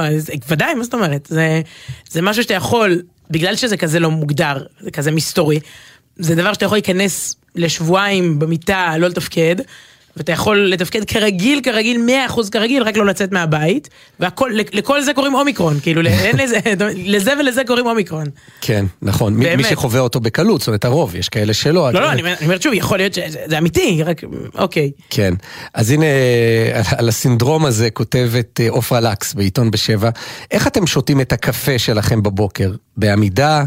[0.49, 1.27] ודאי, מה זאת אומרת?
[1.31, 1.63] זה,
[2.11, 5.61] זה משהו שאתה יכול, בגלל שזה כזה לא מוגדר, זה כזה מסתורי,
[6.17, 9.57] זה דבר שאתה יכול להיכנס לשבועיים במיטה, לא לתפקד,
[10.17, 13.89] ואתה יכול לתפקד כרגיל, כרגיל, 100% כרגיל, רק לא לצאת מהבית,
[14.21, 16.59] והכל, לכל זה קוראים אומיקרון, כאילו, אין לזה,
[17.15, 18.27] לזה ולזה קוראים אומיקרון.
[18.61, 19.57] כן, נכון, באמת.
[19.57, 21.93] מי שחווה אותו בקלות, זאת אומרת הרוב, יש כאלה שלא.
[21.93, 24.91] לא, לא, אני אומרת שוב, יכול להיות שזה אמיתי, רק, אוקיי.
[25.11, 25.35] כן,
[25.75, 26.07] אז הנה,
[26.99, 30.11] על הסינדרום הזה כותבת אה, עופרה לקס בעיתון בשבע,
[30.51, 32.73] איך אתם שותים את הקפה שלכם בבוקר?
[32.97, 33.65] בעמידה,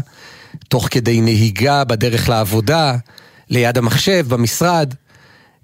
[0.68, 2.96] תוך כדי נהיגה בדרך לעבודה,
[3.50, 4.94] ליד המחשב, במשרד?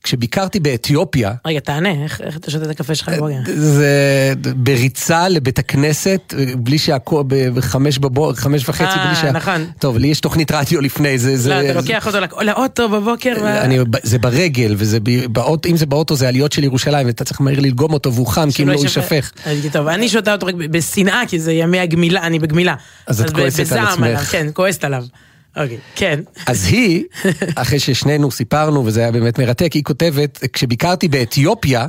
[0.02, 1.32] כשביקרתי באתיופיה...
[1.46, 3.34] רגע, תענה, איך, איך אתה שותה את הקפה שלך בבוקר?
[3.54, 9.26] זה בריצה לבית הכנסת, בלי שהכל, בחמש בבוקר, חמש וחצי, 아, בלי שה...
[9.26, 9.66] אה, נכון.
[9.78, 11.30] טוב, לי יש תוכנית רדיו לפני, זה...
[11.30, 13.34] לא, זה, אתה לוקח אותו לאוטו בבוקר.
[13.62, 14.98] אני, זה ברגל, וזה
[15.32, 18.48] באוטו, אם זה באוטו זה עליות של ירושלים, ואתה צריך מהר ללגום אותו והוא חם,
[18.54, 19.30] כי אם לא הוא יישפך.
[19.72, 22.74] טוב, אני שותה אותו רק בשנאה, כי זה ימי הגמילה, אני בגמילה.
[23.06, 24.20] אז את כועסת על עצמך.
[24.20, 25.04] כן, כועסת עליו.
[25.56, 26.20] אוקיי, כן.
[26.46, 27.04] אז היא,
[27.54, 31.86] אחרי ששנינו סיפרנו, וזה היה באמת מרתק, היא כותבת, כשביקרתי באתיופיה,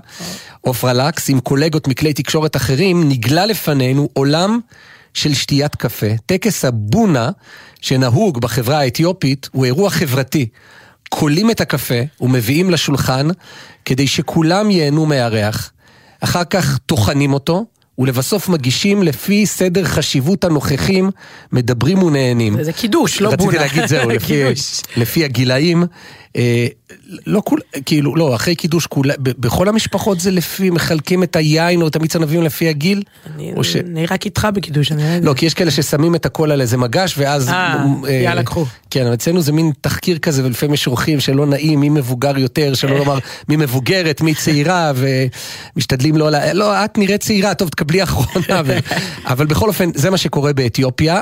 [0.62, 4.60] עופרה לקס, עם קולגות מכלי תקשורת אחרים, נגלה לפנינו עולם
[5.13, 6.08] של שתיית קפה.
[6.26, 7.30] טקס הבונה,
[7.82, 10.47] שנהוג בחברה האתיופית, הוא אירוע חברתי.
[11.10, 13.28] כולים את הקפה ומביאים לשולחן
[13.86, 15.71] כדי שכולם ייהנו מהריח.
[16.19, 17.65] אחר כך טוחנים אותו,
[18.02, 21.12] ולבסוף מגישים לפי סדר חשיבות הנוכחים,
[21.52, 22.64] מדברים ונהנים.
[22.64, 23.44] זה קידוש, לא בונה.
[23.44, 24.44] רציתי להגיד זהו, לפי,
[24.98, 25.84] לפי הגילאים.
[26.36, 26.67] אה,
[27.28, 31.88] לא כול, כאילו, לא, אחרי קידוש כולה, בכל המשפחות זה לפי, מחלקים את היין או
[31.88, 33.04] את המיץ ענבים לפי הגיל?
[33.36, 33.76] אני, ש...
[33.76, 37.15] אני רק איתך בקידוש, אני לא, כי יש כאלה ששמים את הכל על איזה מגש,
[37.17, 37.50] ואז...
[37.50, 38.65] אה, אה יאללה, קחו.
[38.89, 42.74] כן, אבל אצלנו זה מין תחקיר כזה, ולפעמים יש אורחים שלא נעים, מי מבוגר יותר,
[42.74, 46.30] שלא לומר מי מבוגרת, מי צעירה, ומשתדלים לא...
[46.54, 48.62] לא, את נראית צעירה, טוב, תקבלי אחרונה.
[48.65, 48.78] ו...
[49.32, 51.22] אבל בכל אופן, זה מה שקורה באתיופיה.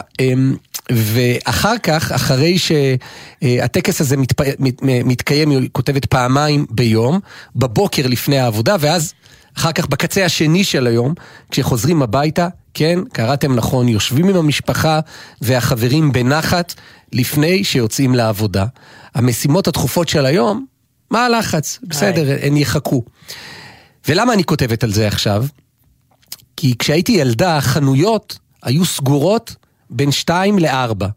[0.91, 4.43] ואחר כך, אחרי שהטקס הזה מתפ...
[4.82, 7.19] מתקיים, היא כותבת פעמיים ביום,
[7.56, 9.13] בבוקר לפני העבודה, ואז
[9.58, 11.13] אחר כך בקצה השני של היום,
[11.52, 14.99] כשחוזרים הביתה, כן, קראתם נכון, יושבים עם המשפחה
[15.41, 16.73] והחברים בנחת
[17.13, 18.65] לפני שיוצאים לעבודה.
[19.15, 20.65] המשימות הדחופות של היום,
[21.12, 21.80] מה הלחץ?
[21.84, 23.04] בסדר, הן יחכו.
[24.08, 25.45] ולמה אני כותבת על זה עכשיו?
[26.58, 29.56] כי כשהייתי ילדה, החנויות היו סגורות
[29.89, 31.08] בין שתיים לארבע.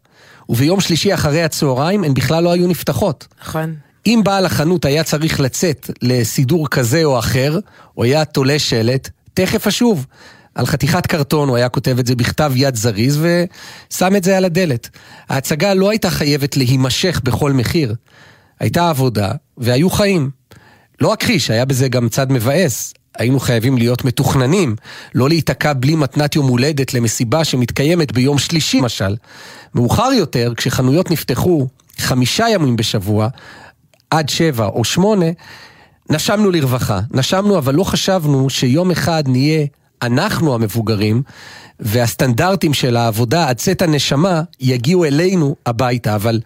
[0.49, 3.27] וביום שלישי אחרי הצהריים הן בכלל לא היו נפתחות.
[3.41, 3.75] נכון.
[4.05, 7.59] אם בעל החנות היה צריך לצאת לסידור כזה או אחר,
[7.93, 10.05] הוא היה תולה שלט, תכף אשוב.
[10.55, 14.45] על חתיכת קרטון הוא היה כותב את זה בכתב יד זריז ושם את זה על
[14.45, 14.89] הדלת.
[15.29, 17.95] ההצגה לא הייתה חייבת להימשך בכל מחיר.
[18.59, 20.29] הייתה עבודה והיו חיים.
[21.01, 22.93] לא אכחיש, היה בזה גם צד מבאס.
[23.17, 24.75] היינו חייבים להיות מתוכננים,
[25.15, 29.15] לא להיתקע בלי מתנת יום הולדת למסיבה שמתקיימת ביום שלישי למשל.
[29.75, 33.27] מאוחר יותר, כשחנויות נפתחו חמישה ימים בשבוע,
[34.09, 35.25] עד שבע או שמונה,
[36.09, 36.99] נשמנו לרווחה.
[37.11, 39.65] נשמנו, אבל לא חשבנו שיום אחד נהיה
[40.01, 41.23] אנחנו המבוגרים,
[41.79, 46.39] והסטנדרטים של העבודה עד צאת הנשמה יגיעו אלינו הביתה, אבל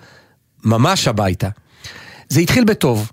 [0.64, 1.50] ממש הביתה.
[2.30, 3.12] זה התחיל בטוב.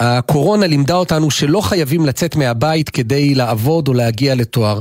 [0.00, 4.80] הקורונה לימדה אותנו שלא חייבים לצאת מהבית כדי לעבוד או להגיע לתואר.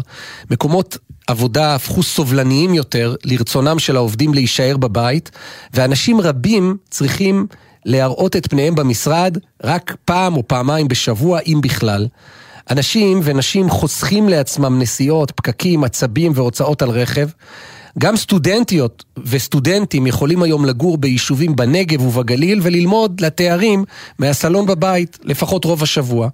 [0.52, 0.98] מקומות
[1.28, 5.32] עבודה הפכו סובלניים יותר לרצונם של העובדים להישאר בבית,
[5.74, 7.48] ואנשים רבים צריכים
[7.86, 12.08] להראות את פניהם במשרד רק פעם או פעמיים בשבוע, אם בכלל.
[12.70, 17.28] אנשים ונשים חוסכים לעצמם נסיעות, פקקים, עצבים והוצאות על רכב.
[18.00, 23.84] גם סטודנטיות וסטודנטים יכולים היום לגור ביישובים בנגב ובגליל וללמוד לתארים
[24.20, 26.30] מהסלון בבית, לפחות רוב השבוע.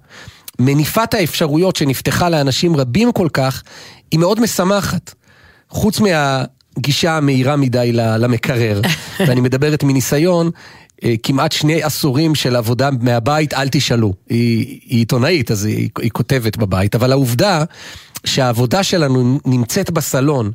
[0.58, 3.62] מניפת האפשרויות שנפתחה לאנשים רבים כל כך,
[4.10, 5.14] היא מאוד משמחת.
[5.70, 8.80] חוץ מהגישה המהירה מדי למקרר,
[9.26, 10.50] ואני מדברת מניסיון,
[11.04, 14.12] אה, כמעט שני עשורים של עבודה מהבית, אל תשאלו.
[14.28, 17.64] היא, היא עיתונאית, אז היא, היא כותבת בבית, אבל העובדה
[18.24, 20.52] שהעבודה שלנו נמצאת בסלון,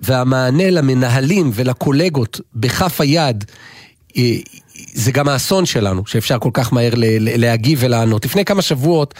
[0.00, 3.44] והמענה למנהלים ולקולגות בכף היד,
[4.16, 4.36] אה,
[4.94, 8.24] זה גם האסון שלנו, שאפשר כל כך מהר להגיב ולענות.
[8.24, 9.14] לפני כמה שבועות,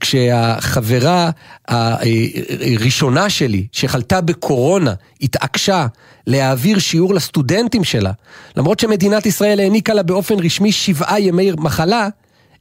[0.00, 1.30] כשהחברה
[1.68, 5.86] הראשונה שלי, שחלתה בקורונה, התעקשה
[6.26, 8.12] להעביר שיעור לסטודנטים שלה,
[8.56, 12.08] למרות שמדינת ישראל העניקה לה באופן רשמי שבעה ימי מחלה,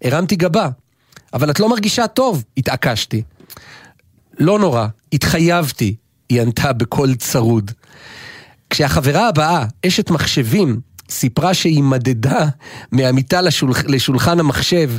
[0.03, 0.69] הרמתי גבה.
[1.33, 3.21] אבל את לא מרגישה טוב, התעקשתי.
[4.39, 5.95] לא נורא, התחייבתי,
[6.29, 7.71] היא ענתה בקול צרוד.
[8.69, 12.47] כשהחברה הבאה, אשת מחשבים, סיפרה שהיא מדדה
[12.91, 14.91] מהמיטה לשולח, לשולחן המחשב,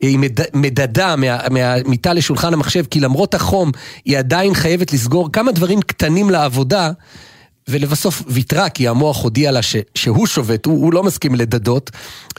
[0.00, 3.70] היא מד, מדדה מה, מהמיטה לשולחן המחשב, כי למרות החום
[4.04, 6.90] היא עדיין חייבת לסגור כמה דברים קטנים לעבודה,
[7.68, 11.90] ולבסוף ויתרה, כי המוח הודיע לה ש, שהוא שובת, הוא, הוא לא מסכים לדדות.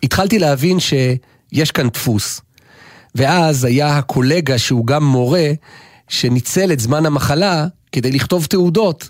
[0.03, 2.41] התחלתי להבין שיש כאן דפוס.
[3.15, 5.51] ואז היה הקולגה שהוא גם מורה,
[6.07, 9.09] שניצל את זמן המחלה כדי לכתוב תעודות.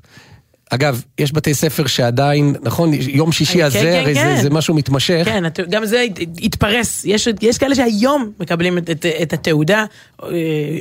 [0.74, 4.36] אגב, יש בתי ספר שעדיין, נכון, יום שישי כן, הזה, כן, הרי כן.
[4.36, 5.22] זה, זה משהו מתמשך.
[5.26, 6.06] כן, גם זה
[6.42, 7.06] התפרס.
[7.06, 9.86] יש, יש כאלה שהיום מקבלים את, את, את התעודה,
[10.24, 10.28] אה,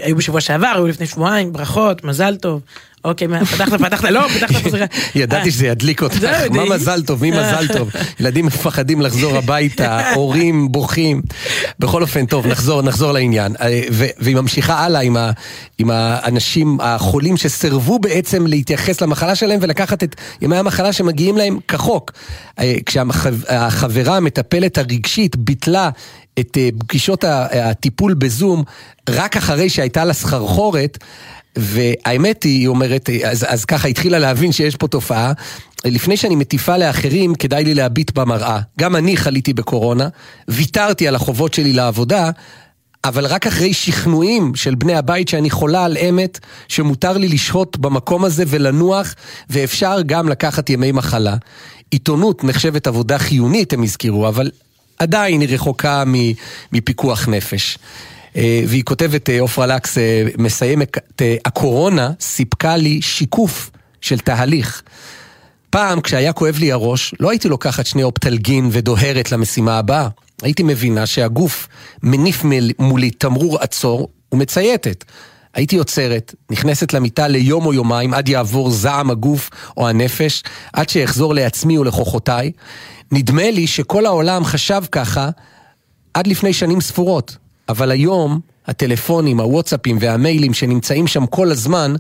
[0.03, 2.61] היו בשבוע שעבר, היו לפני שבועיים, ברכות, מזל טוב.
[3.05, 4.85] אוקיי, פתחת, פתחת, לא, פתחת שיחה.
[5.15, 7.91] ידעתי שזה ידליק אותך, מה מזל טוב, מי מזל טוב.
[8.21, 11.23] ילדים מפחדים לחזור הביתה, הורים בוכים.
[11.79, 13.57] בכל אופן, טוב, נחזור, נחזור לעניין.
[13.61, 13.83] אה,
[14.19, 15.01] והיא ממשיכה הלאה
[15.79, 22.13] עם, האנשים החולים שסירבו בעצם להתייחס למחלה שלהם ולקחת את ימי המחלה שמגיעים להם כחוק.
[22.59, 25.91] אה, כשהחברה המטפלת הרגשית ביטלה
[26.39, 28.65] את אה, פגישות הטיפול בזום
[29.11, 30.99] רק אחרי שהייתה לה סחרחורת,
[31.57, 35.33] והאמת היא, היא אומרת, אז, אז ככה התחילה להבין שיש פה תופעה.
[35.85, 38.61] לפני שאני מטיפה לאחרים, כדאי לי להביט במראה.
[38.81, 40.09] גם אני חליתי בקורונה,
[40.49, 42.31] ויתרתי על החובות שלי לעבודה,
[43.05, 48.25] אבל רק אחרי שכנועים של בני הבית שאני חולה על אמת, שמותר לי לשהות במקום
[48.25, 49.15] הזה ולנוח,
[49.51, 51.37] ואפשר גם לקחת ימי מחלה.
[51.91, 54.51] עיתונות נחשבת עבודה חיונית, הם הזכירו, אבל
[54.99, 56.05] עדיין היא רחוקה
[56.73, 57.79] מפיקוח נפש.
[58.37, 60.99] אה, והיא כותבת, אה, עופרה לקס אה, מסיימת,
[61.45, 64.83] הקורונה סיפקה לי שיקוף של תהליך.
[65.71, 70.09] פעם, כשהיה כואב לי הראש, לא הייתי לוקחת שני אופטלגין ודוהרת למשימה הבאה.
[70.43, 71.69] הייתי מבינה שהגוף
[72.03, 72.45] מניף
[72.79, 75.05] מולי תמרור עצור ומצייתת.
[75.55, 81.35] הייתי עוצרת, נכנסת למיטה ליום או יומיים עד יעבור זעם הגוף או הנפש, עד שאחזור
[81.35, 82.53] לעצמי ולכוחותיי.
[83.13, 85.31] נדמה לי שכל העולם חשב ככה
[86.15, 87.37] עד לפני שנים ספורות.
[87.71, 91.95] אבל היום הטלפונים, הוואטסאפים והמיילים שנמצאים שם כל הזמן,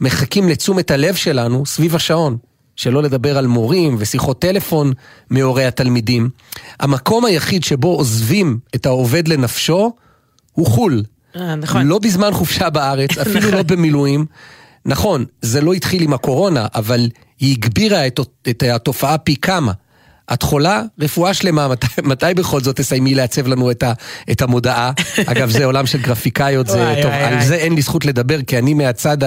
[0.00, 2.36] מחכים לתשומת הלב שלנו סביב השעון.
[2.76, 4.92] שלא לדבר על מורים ושיחות טלפון
[5.30, 6.30] מהורי התלמידים.
[6.80, 9.92] המקום היחיד שבו עוזבים את העובד לנפשו
[10.52, 11.02] הוא חו"ל.
[11.36, 11.86] אה, נכון.
[11.86, 13.62] לא בזמן חופשה בארץ, אפילו לא.
[13.62, 14.26] במילואים.
[14.86, 17.08] נכון, זה לא התחיל עם הקורונה, אבל
[17.40, 19.72] היא הגבירה את, את התופעה פי כמה.
[20.32, 20.82] את חולה?
[21.00, 23.92] רפואה שלמה, מתי, מתי בכל זאת תסיימי לעצב לנו את, ה,
[24.30, 24.92] את המודעה?
[25.26, 27.46] אגב, זה עולם של גרפיקאיות, זה וואי, טוב, וואי, על וואי.
[27.46, 29.18] זה אין לי זכות לדבר, כי אני מהצד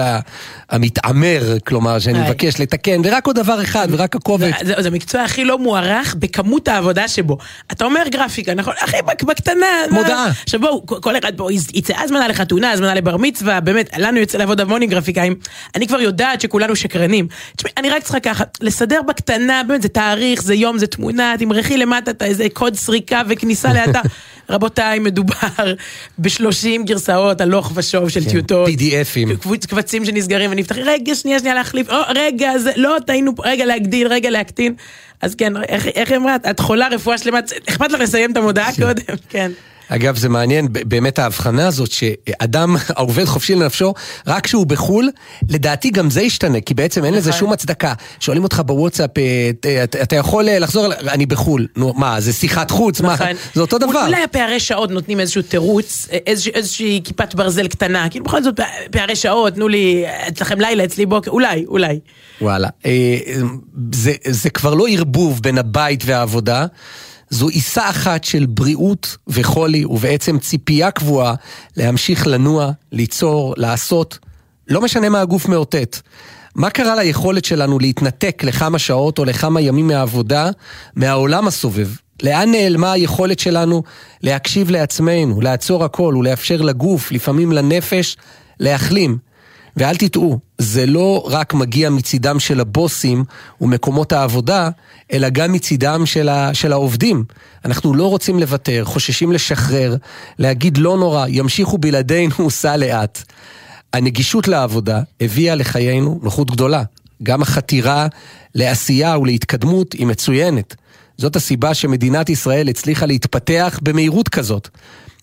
[0.70, 2.30] המתעמר, כלומר, שאני וואי.
[2.30, 4.54] מבקש לתקן, ורק עוד דבר אחד, ורק הקובץ.
[4.62, 7.38] זה, זה, זה המקצוע הכי לא מוערך בכמות העבודה שבו.
[7.72, 8.74] אתה אומר גרפיקה, נכון?
[8.84, 9.66] אחי, בקטנה.
[9.90, 10.30] מודעה.
[10.42, 14.60] עכשיו בואו, כל אחד פה יצא הזמנה לחתונה, הזמנה לבר מצווה, באמת, לנו יוצא לעבוד
[14.60, 15.34] המון עם גרפיקאים.
[15.74, 17.28] אני כבר יודעת שכולנו שקרנים.
[17.56, 21.76] תשמע, אני רק צריכה ככה, לסדר בקטנה, באמת, זה תאריך, זה יום, זה תמונה, תמרחי
[21.76, 24.00] למטה את איזה קוד סריקה וכניסה לאתר.
[24.50, 25.74] רבותיי, מדובר
[26.18, 28.68] בשלושים גרסאות הלוך ושוב של כן, טיוטות.
[28.68, 29.66] PDFים.
[29.68, 34.30] קבצים שנסגרים ונפתחים, רגע, שנייה, שנייה להחליף, או, רגע, זה, לא, טעינו, רגע להגדיל, רגע
[34.30, 34.74] להקטין.
[35.22, 35.52] אז כן,
[35.96, 36.36] איך היא אמרה?
[36.50, 38.82] את חולה, רפואה שלמה, אכפת לך לסיים את המודעה כן.
[38.82, 39.16] קודם?
[39.28, 39.50] כן.
[39.88, 43.94] אגב, זה מעניין, באמת ההבחנה הזאת שאדם העובד חופשי לנפשו,
[44.26, 45.10] רק כשהוא בחו"ל,
[45.48, 47.40] לדעתי גם זה ישתנה, כי בעצם אין לזה נכון.
[47.40, 47.92] שום הצדקה.
[48.20, 51.66] שואלים אותך בוואטסאפ, אה, אתה יכול אה, לחזור, אני בחו"ל.
[51.76, 53.00] נו, מה, זה שיחת חוץ?
[53.00, 53.26] מה, נכון.
[53.54, 54.06] זה אותו דבר.
[54.06, 59.16] אולי הפערי שעות נותנים איזשהו תירוץ, אה, איזושהי כיפת ברזל קטנה, כאילו בכל זאת פערי
[59.16, 61.98] שעות, תנו לי, אצלכם לילה, אצלי בוקר, אולי, אולי.
[62.40, 62.68] וואלה.
[64.26, 66.66] זה כבר לא ערבוב בין הבית והעבודה.
[67.30, 71.34] זו עיסה אחת של בריאות וחולי, ובעצם ציפייה קבועה
[71.76, 74.18] להמשיך לנוע, ליצור, לעשות,
[74.68, 76.00] לא משנה מה הגוף מאותת.
[76.54, 80.50] מה קרה ליכולת שלנו להתנתק לכמה שעות או לכמה ימים מהעבודה,
[80.96, 81.88] מהעולם הסובב?
[82.22, 83.82] לאן נעלמה היכולת שלנו
[84.22, 88.16] להקשיב לעצמנו, לעצור הכל ולאפשר לגוף, לפעמים לנפש,
[88.60, 89.18] להחלים?
[89.76, 93.24] ואל תטעו, זה לא רק מגיע מצידם של הבוסים
[93.60, 94.70] ומקומות העבודה,
[95.12, 97.24] אלא גם מצידם של, ה, של העובדים.
[97.64, 99.96] אנחנו לא רוצים לוותר, חוששים לשחרר,
[100.38, 103.22] להגיד לא נורא, ימשיכו בלעדינו, סע לאט.
[103.92, 106.82] הנגישות לעבודה הביאה לחיינו נוחות גדולה.
[107.22, 108.06] גם החתירה
[108.54, 110.74] לעשייה ולהתקדמות היא מצוינת.
[111.18, 114.68] זאת הסיבה שמדינת ישראל הצליחה להתפתח במהירות כזאת.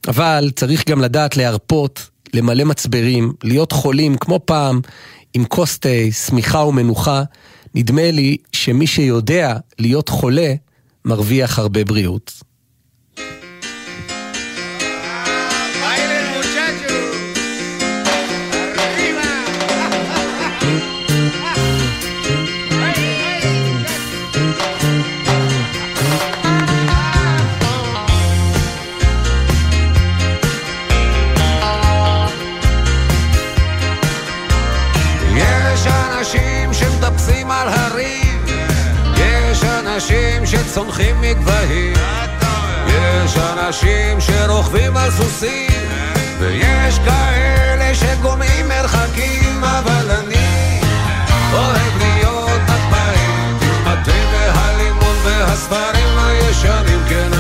[0.07, 4.81] אבל צריך גם לדעת להרפות, למלא מצברים, להיות חולים כמו פעם,
[5.33, 5.89] עם כוס תה,
[6.25, 7.23] שמיכה ומנוחה,
[7.75, 10.53] נדמה לי שמי שיודע להיות חולה,
[11.05, 12.43] מרוויח הרבה בריאות.
[40.73, 41.93] צונחים מגבהים.
[42.87, 45.89] יש אנשים שרוכבים על סוסים
[46.39, 50.79] ויש כאלה שגומעים מרחקים אבל אני
[51.53, 54.11] אוהב להיות בבית עם התה
[54.55, 57.33] והלימון והספרים הישנים כן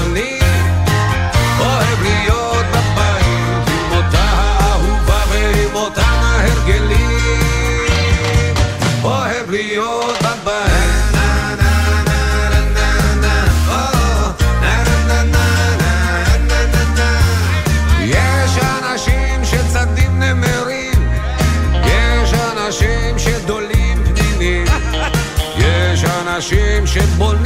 [26.97, 27.42] אנשים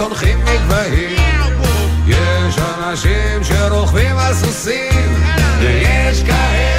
[0.00, 1.16] אנשים שצונחים מגבהים,
[2.06, 5.22] יש אנשים שרוכבים על סוסים,
[5.60, 6.69] ויש כאלה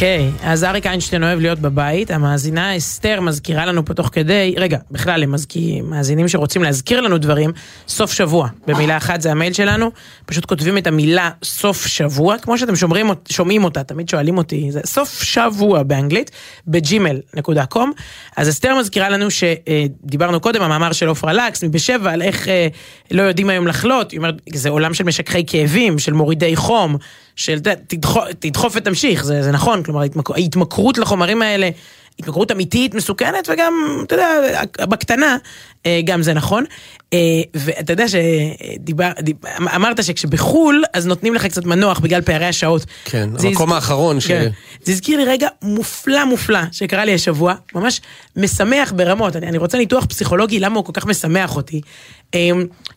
[0.00, 4.78] אוקיי, אז אריק איינשטיין אוהב להיות בבית, המאזינה אסתר מזכירה לנו פה תוך כדי, רגע,
[4.90, 5.34] בכלל, הם
[5.82, 7.50] מאזינים שרוצים להזכיר לנו דברים,
[7.88, 9.90] סוף שבוע, במילה אחת זה המייל שלנו,
[10.26, 14.80] פשוט כותבים את המילה סוף שבוע, כמו שאתם שומרים, שומעים אותה, תמיד שואלים אותי, זה
[14.84, 16.30] סוף שבוע באנגלית,
[16.66, 17.92] בג'ימל.קום,
[18.36, 22.68] אז אסתר מזכירה לנו שדיברנו קודם, המאמר של עופרה לקס מבשבע, על איך אה,
[23.10, 26.96] לא יודעים היום לחלות, היא אומרת, זה עולם של משככי כאבים, של מורידי חום,
[27.36, 27.58] של
[27.88, 30.02] תדחוף, תדחוף ותמשיך, זה, זה נכון, כלומר
[30.34, 31.70] ההתמכרות לחומרים האלה,
[32.18, 34.28] התמכרות אמיתית, מסוכנת, וגם, אתה יודע,
[34.86, 35.36] בקטנה,
[36.04, 36.64] גם זה נכון.
[37.54, 39.10] ואתה יודע שדיבר,
[39.74, 42.86] אמרת שכשבחו"ל, אז נותנים לך קצת מנוח בגלל פערי השעות.
[43.04, 44.26] כן, המקום האחרון ש...
[44.26, 44.50] כן.
[44.82, 48.00] זה הזכיר לי רגע מופלא מופלא שקרה לי השבוע, ממש
[48.36, 51.80] משמח ברמות, אני, אני רוצה ניתוח פסיכולוגי למה הוא כל כך משמח אותי.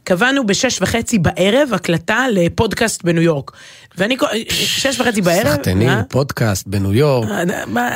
[0.03, 3.51] קבענו בשש וחצי בערב הקלטה לפודקאסט בניו יורק.
[3.97, 4.17] ואני,
[4.49, 5.55] שש וחצי בערב.
[5.55, 7.29] סחטנים, פודקאסט בניו יורק.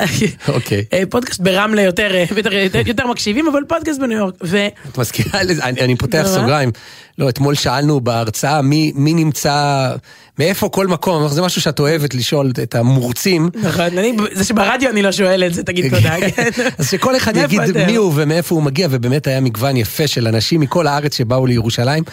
[0.47, 0.85] אוקיי.
[1.09, 2.53] פודקאסט ברמלה יותר, יותר,
[2.85, 4.35] יותר מקשיבים, אבל פודקאסט בניו יורק.
[4.43, 4.67] ו...
[4.89, 6.71] את מזכירה לזה, אני, פותח סוגריים.
[7.17, 9.89] לא, אתמול שאלנו בהרצאה מי נמצא,
[10.39, 13.49] מאיפה כל מקום, זה משהו שאת אוהבת לשאול את המורצים.
[13.63, 13.87] נכון,
[14.31, 16.15] זה שברדיו אני לא שואל את זה, תגיד תודה.
[16.77, 20.61] אז שכל אחד יגיד מי הוא ומאיפה הוא מגיע, ובאמת היה מגוון יפה של אנשים
[20.61, 22.03] מכל הארץ שבאו לירושלים.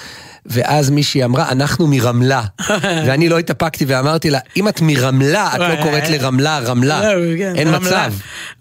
[0.47, 2.43] ואז מישהי אמרה, אנחנו מרמלה.
[3.07, 7.13] ואני לא התאפקתי ואמרתי לה, אם את מרמלה, את לא קוראת לרמלה, רמלה.
[7.55, 8.13] אין מצב.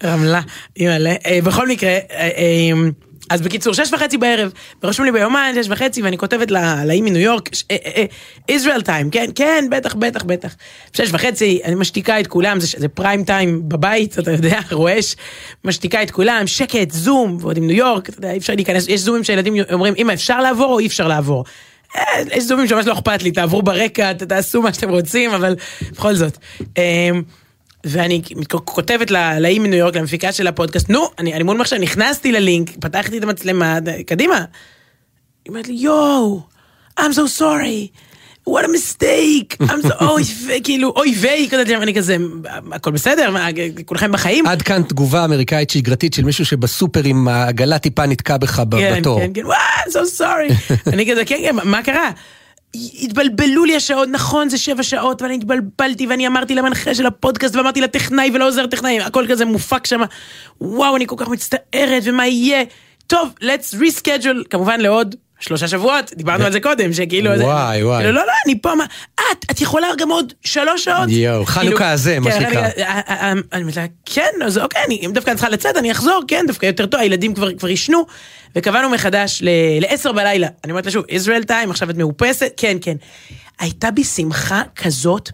[0.04, 0.42] רמלה,
[0.78, 1.16] אימא'לה.
[1.44, 1.98] בכל מקרה,
[3.30, 4.52] אז בקיצור, שש וחצי בערב,
[4.84, 6.52] ורשום לי ביומן, שש וחצי, ואני כותבת
[6.86, 7.50] לאי מניו יורק,
[8.50, 10.56] ישראל טיים, כן, כן, בטח, בטח, בטח.
[10.94, 15.16] שש וחצי, אני משתיקה את כולם, זה, זה פריים טיים בבית, אתה יודע, רועש,
[15.64, 19.02] משתיקה את כולם, שקט, זום, ועוד עם ניו יורק, אתה יודע, אי אפשר להיכנס, יש
[19.02, 21.46] זומים שהילדים אומרים, אמא, אפשר לעבור או אי אפשר לעבור?
[22.32, 25.56] יש זומים שממש לא אכפת לי, תעברו ברקע, תעשו מה שאתם רוצים, אבל
[25.92, 26.38] בכל זאת.
[27.84, 28.22] ואני
[28.66, 33.18] כותבת לאי מניו יורק, למפיקה של הפודקאסט, נו, אני, אני מול מחשב, נכנסתי ללינק, פתחתי
[33.18, 34.38] את המצלמה, קדימה.
[34.38, 36.42] היא אומרת לי, יואו,
[37.00, 37.92] I'm so sorry.
[38.50, 40.24] what a mistake, I'm so, אוי,
[40.64, 41.50] כאילו, אוי ויי,
[41.82, 42.18] אני כזה,
[42.72, 43.36] הכל בסדר,
[43.86, 44.48] כולכם בחיים?
[44.48, 49.20] עד כאן תגובה אמריקאית שגרתית של מישהו בסופר עם העגלה טיפה נתקע בך כן, בתור.
[49.20, 49.58] כן, כן, וואו,
[49.90, 50.74] so sorry.
[50.94, 52.10] אני כזה, כן, כן, מה קרה?
[52.76, 57.82] התבלבלו לי השעות, נכון זה שבע שעות, ואני התבלבלתי ואני אמרתי למנחה של הפודקאסט ואמרתי
[57.82, 60.02] לטכנאי ולעוזר טכנאי, הכל כזה מופק שם,
[60.62, 62.64] וואו, אני כל כך מצטערת, ומה יהיה?
[63.08, 67.30] טוב, let's reschedule, כמובן לעוד שלושה שבועות, דיברנו על זה קודם, שכאילו...
[67.30, 67.38] וואי,
[67.80, 68.04] זה, וואי.
[68.04, 68.86] כאילו, לא, לא, אני פה, מה...
[69.16, 71.10] את, את יכולה גם עוד שלוש שעות?
[71.10, 72.62] יואו, חנוכה כאילו, הזה, מה כן, שנקרא.
[72.62, 75.92] אני- אני- אני אני אומרת לה, כן, אז אוקיי, אם דווקא אני צריכה לצאת, אני
[75.92, 78.06] אחזור, כן, דווקא יותר טוב, הילדים כבר כבר ישנו,
[78.56, 80.48] וקבענו מחדש ל- לעשר בלילה.
[80.64, 82.52] אני אומרת לה שוב, ישראל טיים, עכשיו את מאופסת?
[82.58, 82.96] כן, כן.
[83.60, 85.30] הייתה בי שמחה כזאת.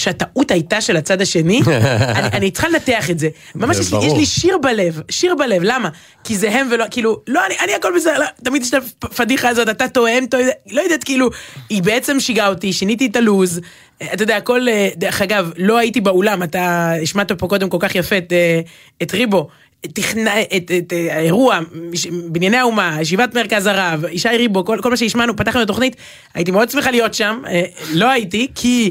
[0.00, 1.60] שהטעות הייתה של הצד השני,
[2.16, 3.28] אני, אני צריכה לנתח את זה.
[3.54, 4.12] ממש יש לי, יש.
[4.12, 5.88] לי שיר בלב, שיר בלב, למה?
[6.24, 9.48] כי זה הם ולא, כאילו, לא, אני, אני הכל בסדר, לא, תמיד יש את הפדיחה
[9.48, 11.30] הזאת, אתה טועה, הם טועה, לא יודעת, כאילו,
[11.68, 13.60] היא בעצם שיגעה אותי, שיניתי את הלוז,
[14.02, 17.78] אה, אתה יודע, הכל, אה, דרך אגב, לא הייתי באולם, אתה השמעת פה קודם כל
[17.80, 18.60] כך יפה את, אה,
[19.02, 19.48] את ריבו.
[19.94, 21.60] תכנע, את, את, את האירוע,
[22.26, 25.96] בנייני האומה, ישיבת מרכז הרב, ישי ריבו, כל, כל מה שהשמענו, פתחנו את התוכנית,
[26.34, 27.42] הייתי מאוד שמחה להיות שם,
[27.92, 28.90] לא הייתי, כי...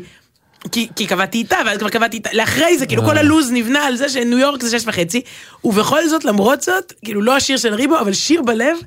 [0.71, 3.95] כי, כי קבעתי איתה, ואז כבר קבעתי איתה, לאחרי זה, כאילו כל הלו"ז נבנה על
[3.95, 5.21] זה שניו יורק זה שש וחצי,
[5.63, 8.77] ובכל זאת, למרות זאת, כאילו לא השיר של ריבו, אבל שיר בלב,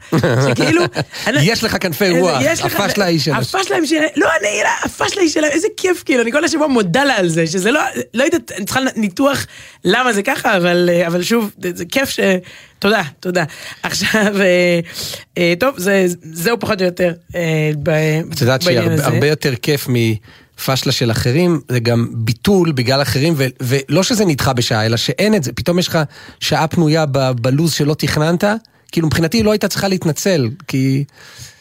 [0.48, 0.82] שכאילו...
[1.26, 3.36] אני- יש לך כנפי רוח, הפשלה היא שלה.
[3.36, 4.48] הפשלה היא שלה, לא, אני,
[4.84, 7.80] הפשלה היא שלה, איזה כיף, כאילו, אני כל השבוע מודה לה על זה, שזה לא,
[8.14, 9.46] לא יודעת, אני צריכה ניתוח
[9.84, 12.20] למה זה ככה, אבל, אה, אבל שוב, זה, כיף ש...
[12.78, 13.44] תודה, תודה.
[13.82, 14.80] עכשיו, אה,
[15.38, 17.88] אה, טוב, זה, זהו פחות או יותר אה, ב-
[18.32, 19.02] את יודעת בעניין הזה.
[19.02, 19.88] שהרבה יותר כיף
[20.62, 25.34] מפשלה של אחרים, זה גם ביטול בגלל אחרים, ו- ולא שזה נדחה בשעה, אלא שאין
[25.34, 25.98] את זה, פתאום יש לך
[26.40, 28.44] שעה פנויה ב- בלוז שלא תכננת,
[28.92, 31.04] כאילו מבחינתי לא הייתה צריכה להתנצל, כי...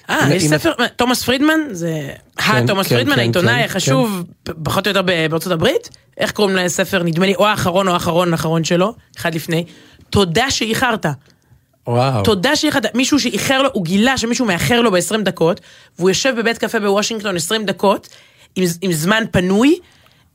[0.10, 4.24] אה, יש ספר, תומאס פרידמן, זה כן, התומאס כן, פרידמן, כן, העיתונאי כן, החשוב,
[4.64, 8.64] פחות או יותר בארצות הברית, איך קוראים לספר, נדמה לי, או האחרון או האחרון האחרון
[8.64, 9.66] שלו, אחד לפני,
[10.10, 11.06] תודה שאיחרת.
[11.88, 12.24] וואו.
[12.24, 15.62] תודה שאיחרת, מישהו שאיחר לו, הוא גילה שמישהו מאחר לו ב-20 דקות,
[16.00, 18.08] והוא יושב בבית קפה בוושינגטון 20 דקות,
[18.56, 19.80] עם, עם זמן פנוי,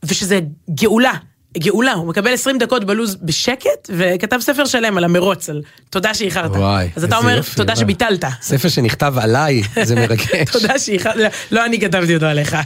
[0.05, 0.41] ושזה
[0.71, 1.13] גאולה.
[1.59, 6.51] גאולה, הוא מקבל 20 דקות בלוז בשקט, וכתב ספר שלם על המרוץ, על תודה שאיחרת.
[6.51, 7.81] וואי, אז אתה אומר, יופי, תודה וואו.
[7.81, 8.25] שביטלת.
[8.41, 10.31] ספר שנכתב עליי, זה מרגש.
[10.53, 12.57] תודה שאיחרת, לא, לא אני כתבתי אותו עליך.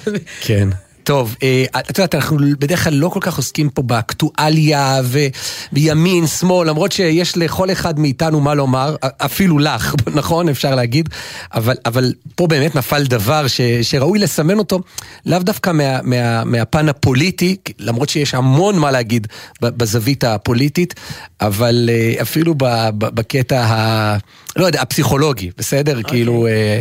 [0.40, 0.68] כן.
[1.04, 6.68] טוב, אה, את יודעת, אנחנו בדרך כלל לא כל כך עוסקים פה באקטואליה ובימין, שמאל,
[6.68, 10.48] למרות שיש לכל אחד מאיתנו מה לומר, אפילו לך, נכון?
[10.48, 11.08] אפשר להגיד,
[11.54, 14.80] אבל, אבל פה באמת נפל דבר ש, שראוי לסמן אותו,
[15.26, 19.26] לאו דווקא מה, מה, מהפן הפוליטי, למרות שיש המון מה להגיד
[19.62, 20.94] בזווית הפוליטית,
[21.40, 22.54] אבל אה, אפילו
[22.98, 24.39] בקטע ה...
[24.56, 26.02] לא יודע, הפסיכולוגי, בסדר?
[26.02, 26.46] כאילו...
[26.46, 26.80] אה,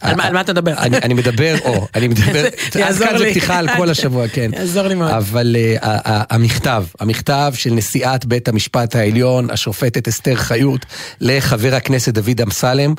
[0.00, 0.72] על מה- על מה אתה מדבר?
[0.78, 3.30] אני, מדבר, או, אני מדבר, עד יעזור כאן זה לי.
[3.30, 4.50] פתיחה על כל השבוע, כן.
[4.56, 5.10] יעזור לי מאוד.
[5.10, 10.86] אבל uh, ה- ה- המכתב, המכתב של נשיאת בית המשפט העליון, השופטת אסתר חיות,
[11.20, 12.94] לחבר הכנסת דוד אמסלם,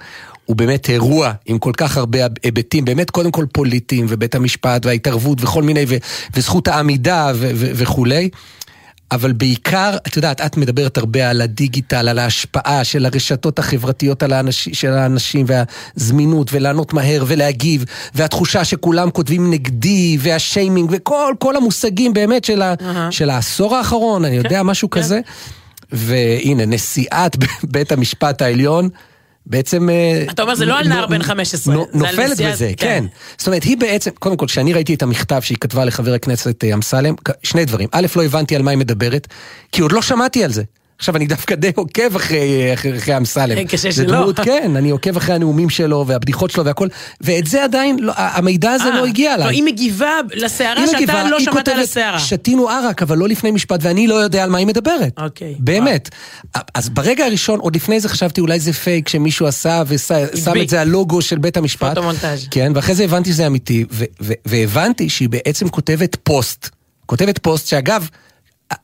[0.46, 5.38] הוא באמת אירוע עם כל כך הרבה היבטים, באמת קודם כל פוליטיים, ובית המשפט וההתערבות
[5.44, 5.86] וכל מיני,
[6.36, 8.30] וזכות העמידה ו- ו- וכולי.
[9.12, 14.34] אבל בעיקר, את יודעת, את מדברת הרבה על הדיגיטל, על ההשפעה של הרשתות החברתיות על
[14.34, 17.86] האנשים, של האנשים והזמינות, ולענות מהר ולהגיב,
[18.16, 23.12] והתחושה שכולם כותבים נגדי, והשיימינג, וכל כל המושגים באמת של, ה, אהה.
[23.12, 25.20] של העשור האחרון, אני יודע, משהו כזה.
[25.92, 28.90] והנה, נשיאת בית המשפט העליון,
[29.46, 29.90] בעצם...
[29.90, 32.86] אה, אתה אומר, זה לא על נער בן 15, נו- זה על נופלת בזה, כן.
[32.88, 33.06] כן.
[33.38, 36.74] זאת אומרת, היא בעצם, קודם כל, כשאני ראיתי את המכתב שהיא כתבה לחבר הכנסת אה,
[36.74, 37.90] אמסלם, שני דברים.
[37.92, 39.28] א', לא הבנתי על מה היא מדברת,
[39.72, 40.64] כי עוד לא שמעתי על זה.
[41.02, 43.64] עכשיו, אני דווקא די עוקב אחרי, אחרי, אחרי אמסלם.
[43.64, 44.22] קשה זה שלא.
[44.22, 46.88] דמות, כן, אני עוקב אחרי הנאומים שלו והבדיחות שלו והכל,
[47.22, 49.46] ואת זה עדיין, לא, המידע הזה אה, לא הגיע אליי.
[49.46, 52.20] לא, היא מגיבה לסערה שאתה מגיבה, לא שמעת על הסערה.
[52.20, 55.14] שתינו ערק, אבל לא לפני משפט, ואני לא יודע על מה היא מדברת.
[55.18, 55.56] אוקיי.
[55.60, 56.10] באמת.
[56.74, 60.62] אז ברגע הראשון, עוד לפני זה חשבתי אולי זה פייק שמישהו עשה ושם.
[60.62, 61.90] את זה הלוגו של בית המשפט.
[61.90, 62.48] פוטומונטאז'.
[62.52, 63.86] כן, ואחרי זה הבנתי שזה אמיתי,
[64.46, 66.70] והבנתי שהיא בעצם כותבת פוסט.
[67.06, 68.08] כותבת פוסט שאגב,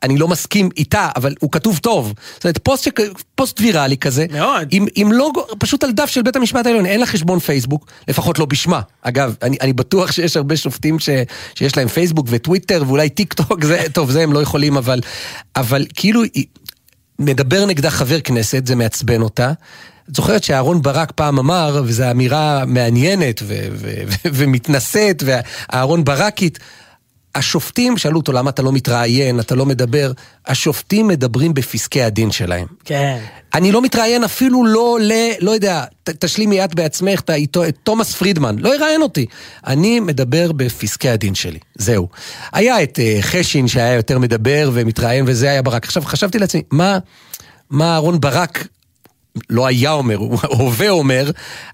[0.04, 2.14] אני לא מסכים איתה, אבל הוא כתוב טוב.
[2.34, 3.00] זאת אומרת, פוסט, שכ...
[3.36, 4.26] פוסט ויראלי כזה.
[4.32, 4.68] מאוד.
[4.72, 8.40] עם, עם לוגו, פשוט על דף של בית המשפט העליון, אין לה חשבון פייסבוק, לפחות
[8.40, 8.82] לא בשמה.
[9.02, 11.10] אגב, אני, אני בטוח שיש הרבה שופטים ש,
[11.56, 15.00] שיש להם פייסבוק וטוויטר ואולי טיק טוק, זה, טוב, זה הם לא יכולים, אבל,
[15.56, 16.22] אבל כאילו,
[17.20, 19.52] מדבר נגדה חבר כנסת, זה מעצבן אותה.
[20.10, 23.42] את זוכרת שאהרון ברק פעם אמר, וזו אמירה מעניינת
[24.26, 26.60] ומתנשאת, ואהרון ברקית,
[27.38, 30.12] השופטים, שאלו אותו למה אתה לא מתראיין, אתה לא מדבר,
[30.48, 32.68] השופטים מדברים בפסקי הדין שלהם.
[32.86, 33.20] כן.
[33.54, 35.12] אני לא מתראיין אפילו לא ל...
[35.40, 39.26] לא יודע, ת, תשלימי את בעצמך את, את תומאס פרידמן, לא יראיין אותי.
[39.68, 42.08] אני מדבר בפסקי הדין שלי, זהו.
[42.54, 45.86] היה את uh, חשין שהיה יותר מדבר ומתראיין וזה היה ברק.
[45.86, 46.98] עכשיו חשבתי לעצמי, מה,
[47.70, 48.68] מה אהרון ברק
[49.50, 51.32] לא היה אומר, הוא הווה אומר,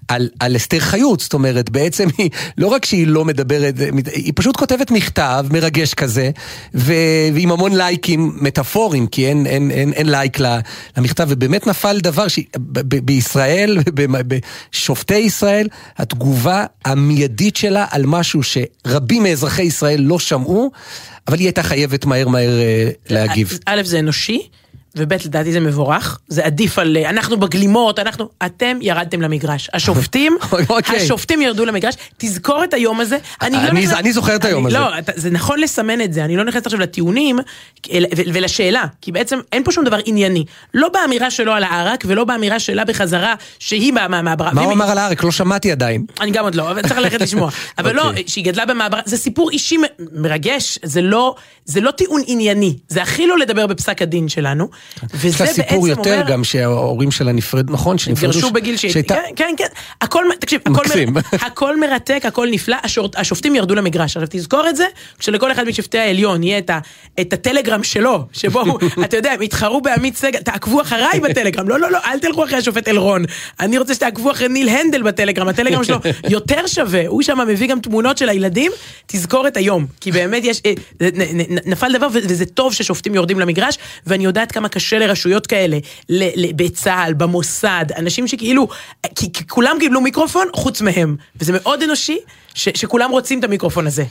[0.08, 1.20] על, על אסתר חיות.
[1.20, 3.74] זאת אומרת, בעצם היא, לא רק שהיא לא מדברת,
[4.12, 6.30] היא פשוט כותבת מכתב מרגש כזה,
[6.74, 6.92] ו,
[7.34, 10.38] ועם המון לייקים מטאפוריים, כי אין, אין, אין, אין לייק
[10.96, 13.78] למכתב, ובאמת נפל דבר שבישראל,
[14.26, 20.70] בשופטי ישראל, התגובה המיידית שלה על משהו שרבים מאזרחי ישראל לא שמעו,
[21.28, 23.58] אבל היא הייתה חייבת מהר מהר אה, להגיב.
[23.66, 24.48] א', זה אנושי.
[24.96, 29.70] וב' לדעתי זה מבורך, זה עדיף על אנחנו בגלימות, אנחנו, אתם ירדתם למגרש.
[29.72, 30.36] השופטים,
[30.68, 30.96] אוקיי.
[30.96, 33.18] השופטים ירדו למגרש, תזכור את היום הזה.
[33.42, 34.78] אני, לא נכנס, אני זוכר את היום הזה.
[34.78, 37.38] לא, זה נכון לסמן את זה, אני לא נכנסת עכשיו לטיעונים
[38.32, 40.44] ולשאלה, כי בעצם אין פה שום דבר ענייני.
[40.74, 44.52] לא באמירה שלו על הערק ולא באמירה שלה בחזרה, שהיא מהמעברה.
[44.52, 45.24] מה הוא אמר על הערק?
[45.24, 46.06] לא שמעתי עדיין.
[46.20, 47.50] אני גם עוד לא, אבל צריך ללכת לשמוע.
[47.78, 48.24] אבל לא, אוקיי.
[48.26, 49.76] שהיא גדלה במעברה, זה סיפור אישי
[50.12, 51.34] מרגש, זה לא,
[51.64, 54.68] זה לא טיעון ענייני, זה הכי לא לדבר בפסק הדין שלנו.
[55.14, 55.50] וזה בעצם אומר...
[55.50, 56.22] יש לה סיפור יותר.
[56.26, 57.98] גם שההורים שלה נפרד, נכון?
[57.98, 59.14] שנפרדו בגיל שהייתה...
[59.14, 59.66] כן, כן, כן.
[60.00, 61.16] הכל, תקשיב, הכל, מ...
[61.46, 63.08] הכל מרתק, הכל נפלא, השור...
[63.16, 64.16] השופטים ירדו למגרש.
[64.16, 64.84] עכשיו תזכור את זה,
[65.18, 66.78] כשלכל אחד משופטי העליון יהיה את, ה...
[67.20, 68.64] את הטלגרם שלו, שבו
[69.04, 72.58] אתה יודע, הם יתחרו בעמית סגל, תעקבו אחריי בטלגרם, לא, לא, לא, אל תלכו אחרי
[72.58, 73.24] השופט אלרון.
[73.60, 77.80] אני רוצה שתעקבו אחרי ניל הנדל בטלגרם, הטלגרם שלו יותר שווה, הוא שם מביא גם
[77.80, 78.72] תמונות של הילדים,
[79.06, 80.72] תזכור את היום, כי באמת יש, אה,
[81.66, 85.78] נפל דבר וזה טוב ששופטים יורדים למגרש, ואני יודעת כמה קשה לרשויות כאלה,
[86.56, 88.68] בצה"ל, במוסד, אנשים שכאילו,
[89.14, 92.18] כי, כולם קיבלו מיקרופון חוץ מהם, וזה מאוד אנושי.
[92.54, 94.04] ש, שכולם רוצים את המיקרופון הזה,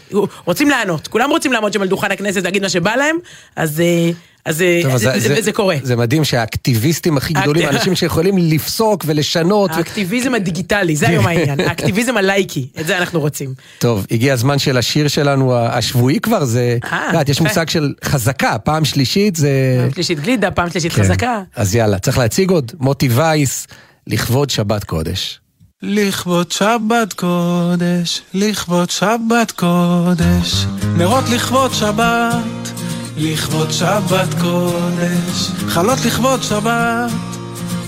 [0.46, 3.16] רוצים לענות, כולם רוצים לעמוד שם על דוכן הכנסת ולהגיד מה שבא להם,
[3.56, 3.80] אז...
[3.80, 4.12] אה,
[4.46, 5.76] אז אה, טוב, זה, זה, זה, זה קורה.
[5.84, 9.72] זה מדהים שהאקטיביסטים הכי גדולים, אנשים שיכולים לפסוק ולשנות.
[9.72, 10.36] האקטיביזם ו...
[10.36, 11.60] הדיגיטלי, זה היום העניין.
[11.70, 13.54] האקטיביזם הלייקי, את זה אנחנו רוצים.
[13.80, 16.78] טוב, הגיע הזמן של השיר שלנו השבועי כבר, זה...
[16.92, 19.78] אה, יודעת, יש מושג של חזקה, פעם שלישית זה...
[19.82, 21.04] פעם שלישית גלידה, פעם שלישית כן.
[21.04, 21.42] חזקה.
[21.56, 22.72] אז יאללה, צריך להציג עוד.
[22.80, 23.68] מוטי וייס,
[24.08, 25.40] לכבוד שבת קודש.
[25.86, 30.66] לכבוד שבת קודש, לכבוד שבת קודש,
[30.98, 32.72] נרות לכבוד שבת.
[33.18, 37.12] לכבוד שבת קודש, חלות לכבוד שבת,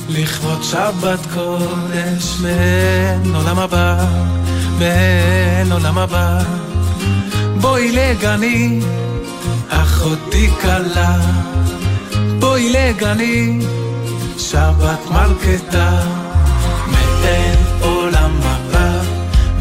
[0.10, 4.06] לכבוד שבת קודש, מעין עולם הבא,
[4.80, 6.44] מעין עולם הבא.
[7.62, 8.80] בואי לגני,
[9.70, 11.20] אחותי כלה,
[12.40, 13.60] בואי לגני,
[14.38, 16.25] שבת מלכתה,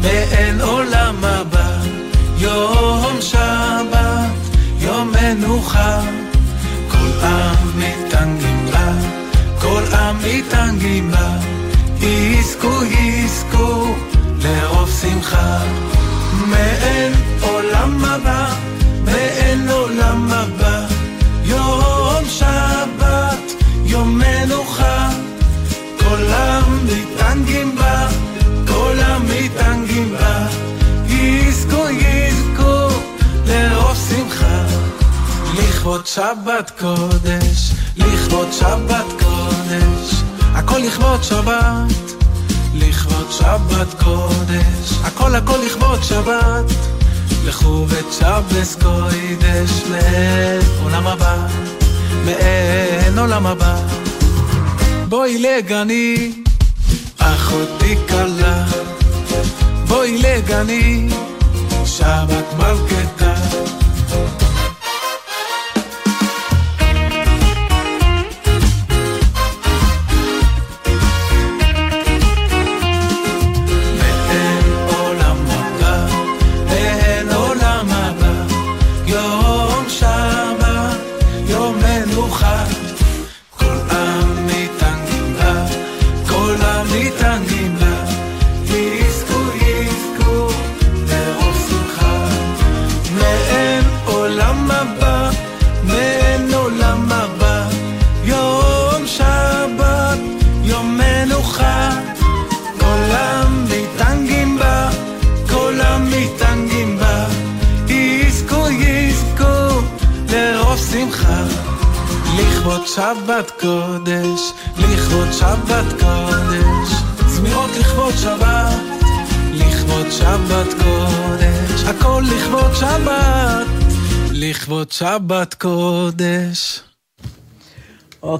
[0.05, 1.77] מעין עולם הבא,
[2.37, 4.45] יום שבת.
[4.85, 6.01] יום מנוחה,
[6.91, 8.91] כל עם מתענגים בה,
[9.61, 11.37] כל עם מתענגים בה,
[11.99, 13.95] יזכו יזכו
[14.39, 15.59] לרוב שמחה,
[16.47, 18.53] מעין עולם הבא,
[35.85, 40.15] לכבוד שבת קודש, לכבוד שבת קודש,
[40.53, 42.23] הכל לכבוד שבת,
[42.73, 46.65] לכבוד שבת קודש, הכל הכל לכבוד שבת,
[47.45, 51.47] לכו וצ'בס קודש, מעולם הבא,
[52.25, 53.77] מעין עולם הבא.
[55.09, 56.31] בואי לגני,
[57.17, 58.65] אחותי כלה,
[59.87, 61.09] בואי לגני,
[61.85, 63.04] שבת מלכתה.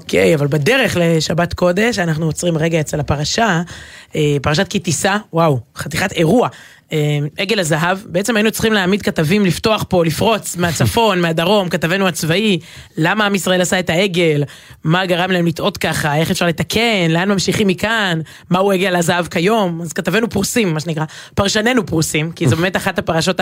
[0.06, 3.62] אוקיי, אבל בדרך לשבת קודש, אנחנו עוצרים רגע אצל הפרשה,
[4.16, 6.50] אה, פרשת כי תישא, וואו, חתיכת אירוע.
[6.94, 12.60] אה, עגל הזהב, בעצם היינו צריכים להעמיד כתבים לפתוח פה, לפרוץ מהצפון, מהדרום, כתבנו הצבאי,
[12.98, 14.44] למה עם ישראל עשה את העגל,
[14.84, 18.20] מה גרם להם לטעות ככה, איך אפשר לתקן, לאן ממשיכים מכאן,
[18.50, 21.06] מהו עגל הזהב כיום, אז כתבנו פרוסים, מה שנקרא,
[21.36, 23.40] פרשננו פרוסים, כי זו באמת אחת הפרשות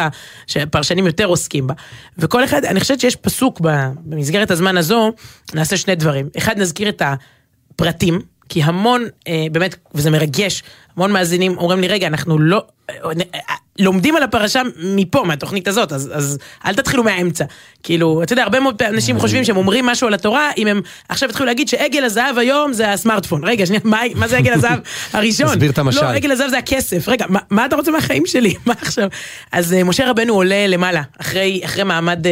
[0.47, 1.73] שפרשנים יותר עוסקים בה.
[2.17, 3.59] וכל אחד, אני חושבת שיש פסוק
[4.05, 5.11] במסגרת הזמן הזו,
[5.53, 6.29] נעשה שני דברים.
[6.37, 8.19] אחד, נזכיר את הפרטים,
[8.53, 10.63] כי המון, אה, באמת, וזה מרגש,
[10.95, 12.65] המון מאזינים אומרים לי, רגע, אנחנו לא...
[12.89, 12.95] אה,
[13.35, 17.45] אה, לומדים על הפרשה מפה, מהתוכנית הזאת, אז, אז אל תתחילו מהאמצע.
[17.83, 21.29] כאילו, אתה יודע, הרבה מאוד אנשים חושבים שהם אומרים משהו על התורה, אם הם עכשיו
[21.29, 23.43] יתחילו להגיד שעגל הזהב היום זה הסמארטפון.
[23.43, 24.79] רגע, שנייה, מה, מה זה עגל הזהב
[25.13, 25.47] הראשון?
[25.47, 26.01] תסביר את המשל.
[26.01, 27.07] לא, עגל הזהב זה הכסף.
[27.07, 28.53] רגע, מה, מה אתה רוצה מהחיים שלי?
[28.65, 29.07] מה עכשיו?
[29.51, 32.29] אז uh, משה רבנו עולה למעלה, אחרי, אחרי מעמד uh,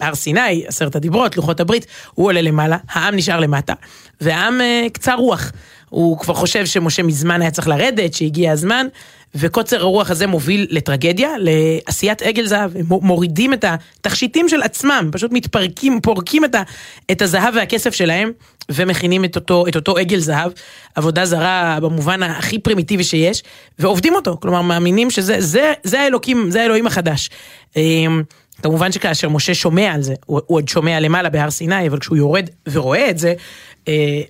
[0.00, 3.74] הר סיני, עשרת הדיברות, לוחות הברית, הוא עולה למעלה, העם נשאר למטה,
[4.22, 5.52] והעם uh, קצר רוח.
[5.88, 8.86] הוא כבר חושב שמשה מזמן היה צריך לרדת, שהגיע הזמן,
[9.34, 12.76] וקוצר הרוח הזה מוביל לטרגדיה, לעשיית עגל זהב.
[12.76, 16.62] הם מורידים את התכשיטים של עצמם, פשוט מתפרקים, פורקים את, ה,
[17.10, 18.32] את הזהב והכסף שלהם,
[18.68, 20.52] ומכינים את אותו, את אותו עגל זהב,
[20.94, 23.42] עבודה זרה במובן הכי פרימיטיבי שיש,
[23.78, 27.30] ועובדים אותו, כלומר מאמינים שזה זה, זה האלוקים, זה האלוהים החדש.
[27.76, 28.22] אמ,
[28.62, 32.16] כמובן שכאשר משה שומע על זה, הוא, הוא עוד שומע למעלה בהר סיני, אבל כשהוא
[32.16, 33.34] יורד ורואה את זה, אה,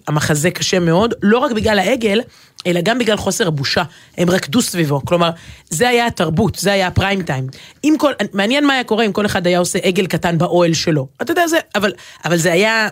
[0.08, 2.20] המחזה קשה מאוד, לא רק בגלל העגל,
[2.66, 3.82] אלא גם בגלל חוסר הבושה.
[4.18, 5.00] הם רקדו סביבו.
[5.04, 5.30] כלומר,
[5.70, 7.46] זה היה התרבות, זה היה הפריים טיים.
[7.84, 11.08] אם כל, מעניין מה היה קורה אם כל אחד היה עושה עגל קטן באוהל שלו.
[11.22, 11.92] אתה יודע, זה, אבל,
[12.24, 12.88] אבל זה היה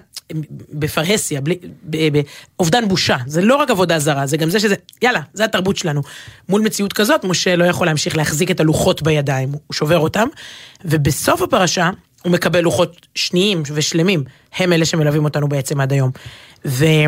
[0.72, 3.16] בפרהסיה, בלי, באובדן בושה.
[3.26, 6.02] זה לא רק עבודה זרה, זה גם זה שזה, יאללה, זה התרבות שלנו.
[6.48, 10.28] מול מציאות כזאת, משה לא יכול להמשיך להחזיק את הלוחות בידיים, הוא שובר אותם.
[10.84, 11.90] ובסוף הפרשה,
[12.22, 14.24] הוא מקבל לוחות שניים ושלמים,
[14.56, 16.10] הם אלה שמלווים אותנו בעצם עד היום.
[16.64, 17.06] וזה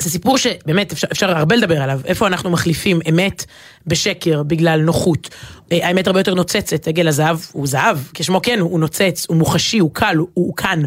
[0.00, 3.44] סיפור שבאמת אפשר, אפשר הרבה לדבר עליו, איפה אנחנו מחליפים אמת
[3.86, 5.28] בשקר בגלל נוחות.
[5.72, 9.78] אה, האמת הרבה יותר נוצצת, עגל הזהב הוא זהב, כשמו כן, הוא נוצץ, הוא מוחשי,
[9.78, 10.82] הוא קל, הוא, הוא כאן.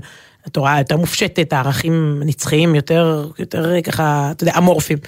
[0.45, 4.99] התורה יותר מופשטת, הערכים הנצחיים יותר, יותר ככה, אתה יודע, אמורפיים.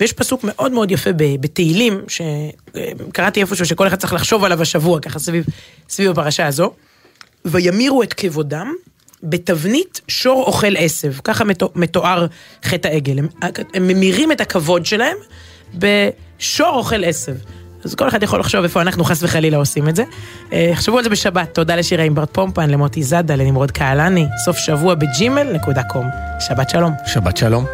[0.00, 5.18] ויש פסוק מאוד מאוד יפה בתהילים, שקראתי איפשהו שכל אחד צריך לחשוב עליו השבוע, ככה
[5.18, 5.44] סביב,
[5.88, 6.72] סביב הפרשה הזו.
[7.44, 8.74] וימירו את כבודם
[9.28, 12.26] בתבנית שור אוכל עשב, ככה מתואר
[12.64, 13.18] חטא העגל.
[13.18, 13.28] הם,
[13.74, 15.16] הם ממירים את הכבוד שלהם
[15.74, 17.34] בשור אוכל עשב.
[17.84, 20.04] אז כל אחד יכול לחשוב איפה אנחנו חס וחלילה עושים את זה.
[20.74, 24.58] חשבו אה, על זה בשבת, תודה לשירה עם ברט פומפן, למוטי זאדה, לנמרוד קהלני, סוף
[24.58, 26.06] שבוע בג'ימל נקודה קום.
[26.40, 26.92] שבת שלום.
[27.06, 27.66] שבת שלום.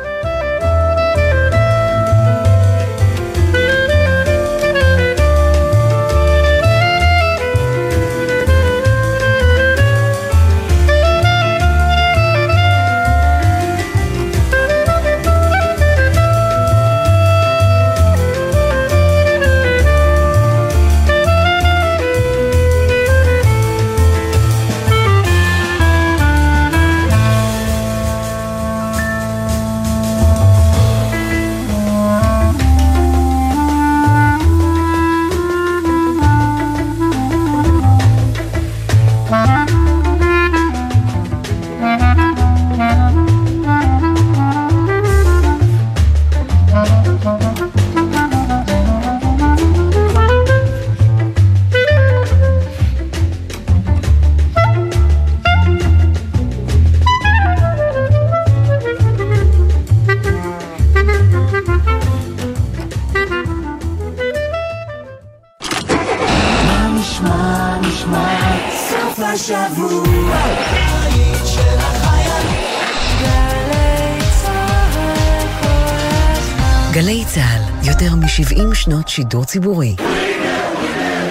[79.15, 79.97] שידור ציבורי.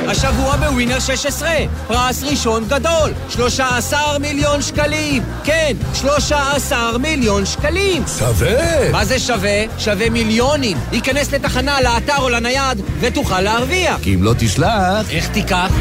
[0.08, 1.50] השבוע בווינר 16,
[1.88, 5.24] פרס ראשון גדול, 13 מיליון שקלים.
[5.44, 8.04] כן, 13 מיליון שקלים.
[8.20, 8.92] שווה.
[8.92, 9.64] מה זה שווה?
[9.78, 10.78] שווה מיליונים.
[10.92, 14.00] היכנס לתחנה, לאתר או לנייד, ותוכל להרוויח.
[14.02, 15.10] כי אם לא תשלח...
[15.10, 15.72] איך תיקח?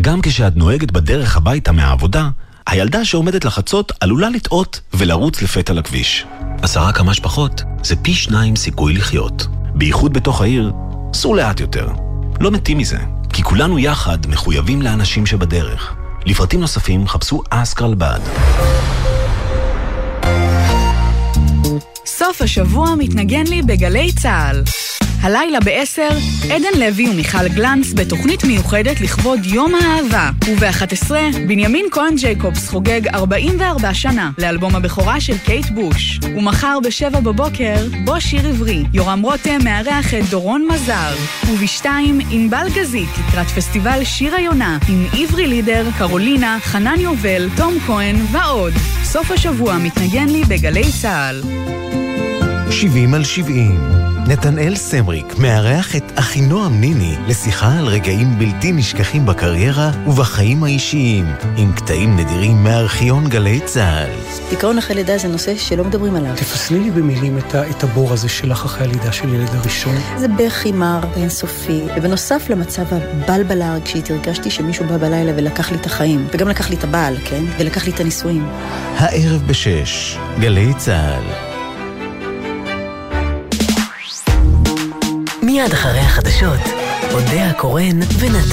[0.00, 2.28] גם כשאת נוהגת בדרך הביתה מהעבודה,
[2.66, 6.26] הילדה שעומדת לחצות עלולה לטעות ולרוץ לפתע לכביש.
[6.62, 9.46] עשרה כמה שפחות זה פי שניים סיכוי לחיות.
[9.74, 10.72] בייחוד בתוך העיר,
[11.14, 11.88] סעו לאט יותר.
[12.40, 12.98] לא מתים מזה,
[13.32, 15.94] כי כולנו יחד מחויבים לאנשים שבדרך.
[16.26, 18.20] לפרטים נוספים חפשו אסקרלבד.
[22.06, 24.62] סוף השבוע מתנגן לי בגלי צה"ל.
[25.20, 30.30] הלילה ב-10, עדן לוי ומיכל גלנץ בתוכנית מיוחדת לכבוד יום האהבה.
[30.46, 31.10] וב-11,
[31.48, 36.20] בנימין כהן ג'ייקובס חוגג 44 שנה לאלבום הבכורה של קייט בוש.
[36.22, 38.84] ומחר ב-7 בבוקר, בוא שיר עברי.
[38.92, 41.14] יורם רותם מארח את דורון מזר.
[41.46, 41.86] וב-2,
[42.30, 48.72] ענבל גזית לקראת פסטיבל שיר היונה עם עברי לידר, קרולינה, חנן יובל, תום כהן ועוד.
[49.04, 51.42] סוף השבוע מתנגן לי בגלי צה"ל.
[52.70, 53.80] 70 על 70.
[54.28, 61.72] נתנאל סמריק מארח את אחינועם ניני לשיחה על רגעים בלתי נשכחים בקריירה ובחיים האישיים, עם
[61.72, 64.10] קטעים נדירים מארכיון גלי צה"ל.
[64.50, 66.32] דיכאון אחרי לידה זה נושא שלא מדברים עליו.
[66.36, 69.96] תפסלי לי במילים את, את הבור הזה שלך אחרי הלידה של ילד הראשון.
[70.16, 75.86] זה בכי מר ואינסופי, ובנוסף למצב הבלבלה הרגשית, הרגשתי שמישהו בא בלילה ולקח לי את
[75.86, 77.44] החיים, וגם לקח לי את הבעל, כן?
[77.58, 78.46] ולקח לי את הנישואים.
[78.96, 81.49] הערב בשש, גלי צה"ל.
[85.52, 86.60] מיד אחרי החדשות,
[87.12, 88.50] אודה הקורן ונתן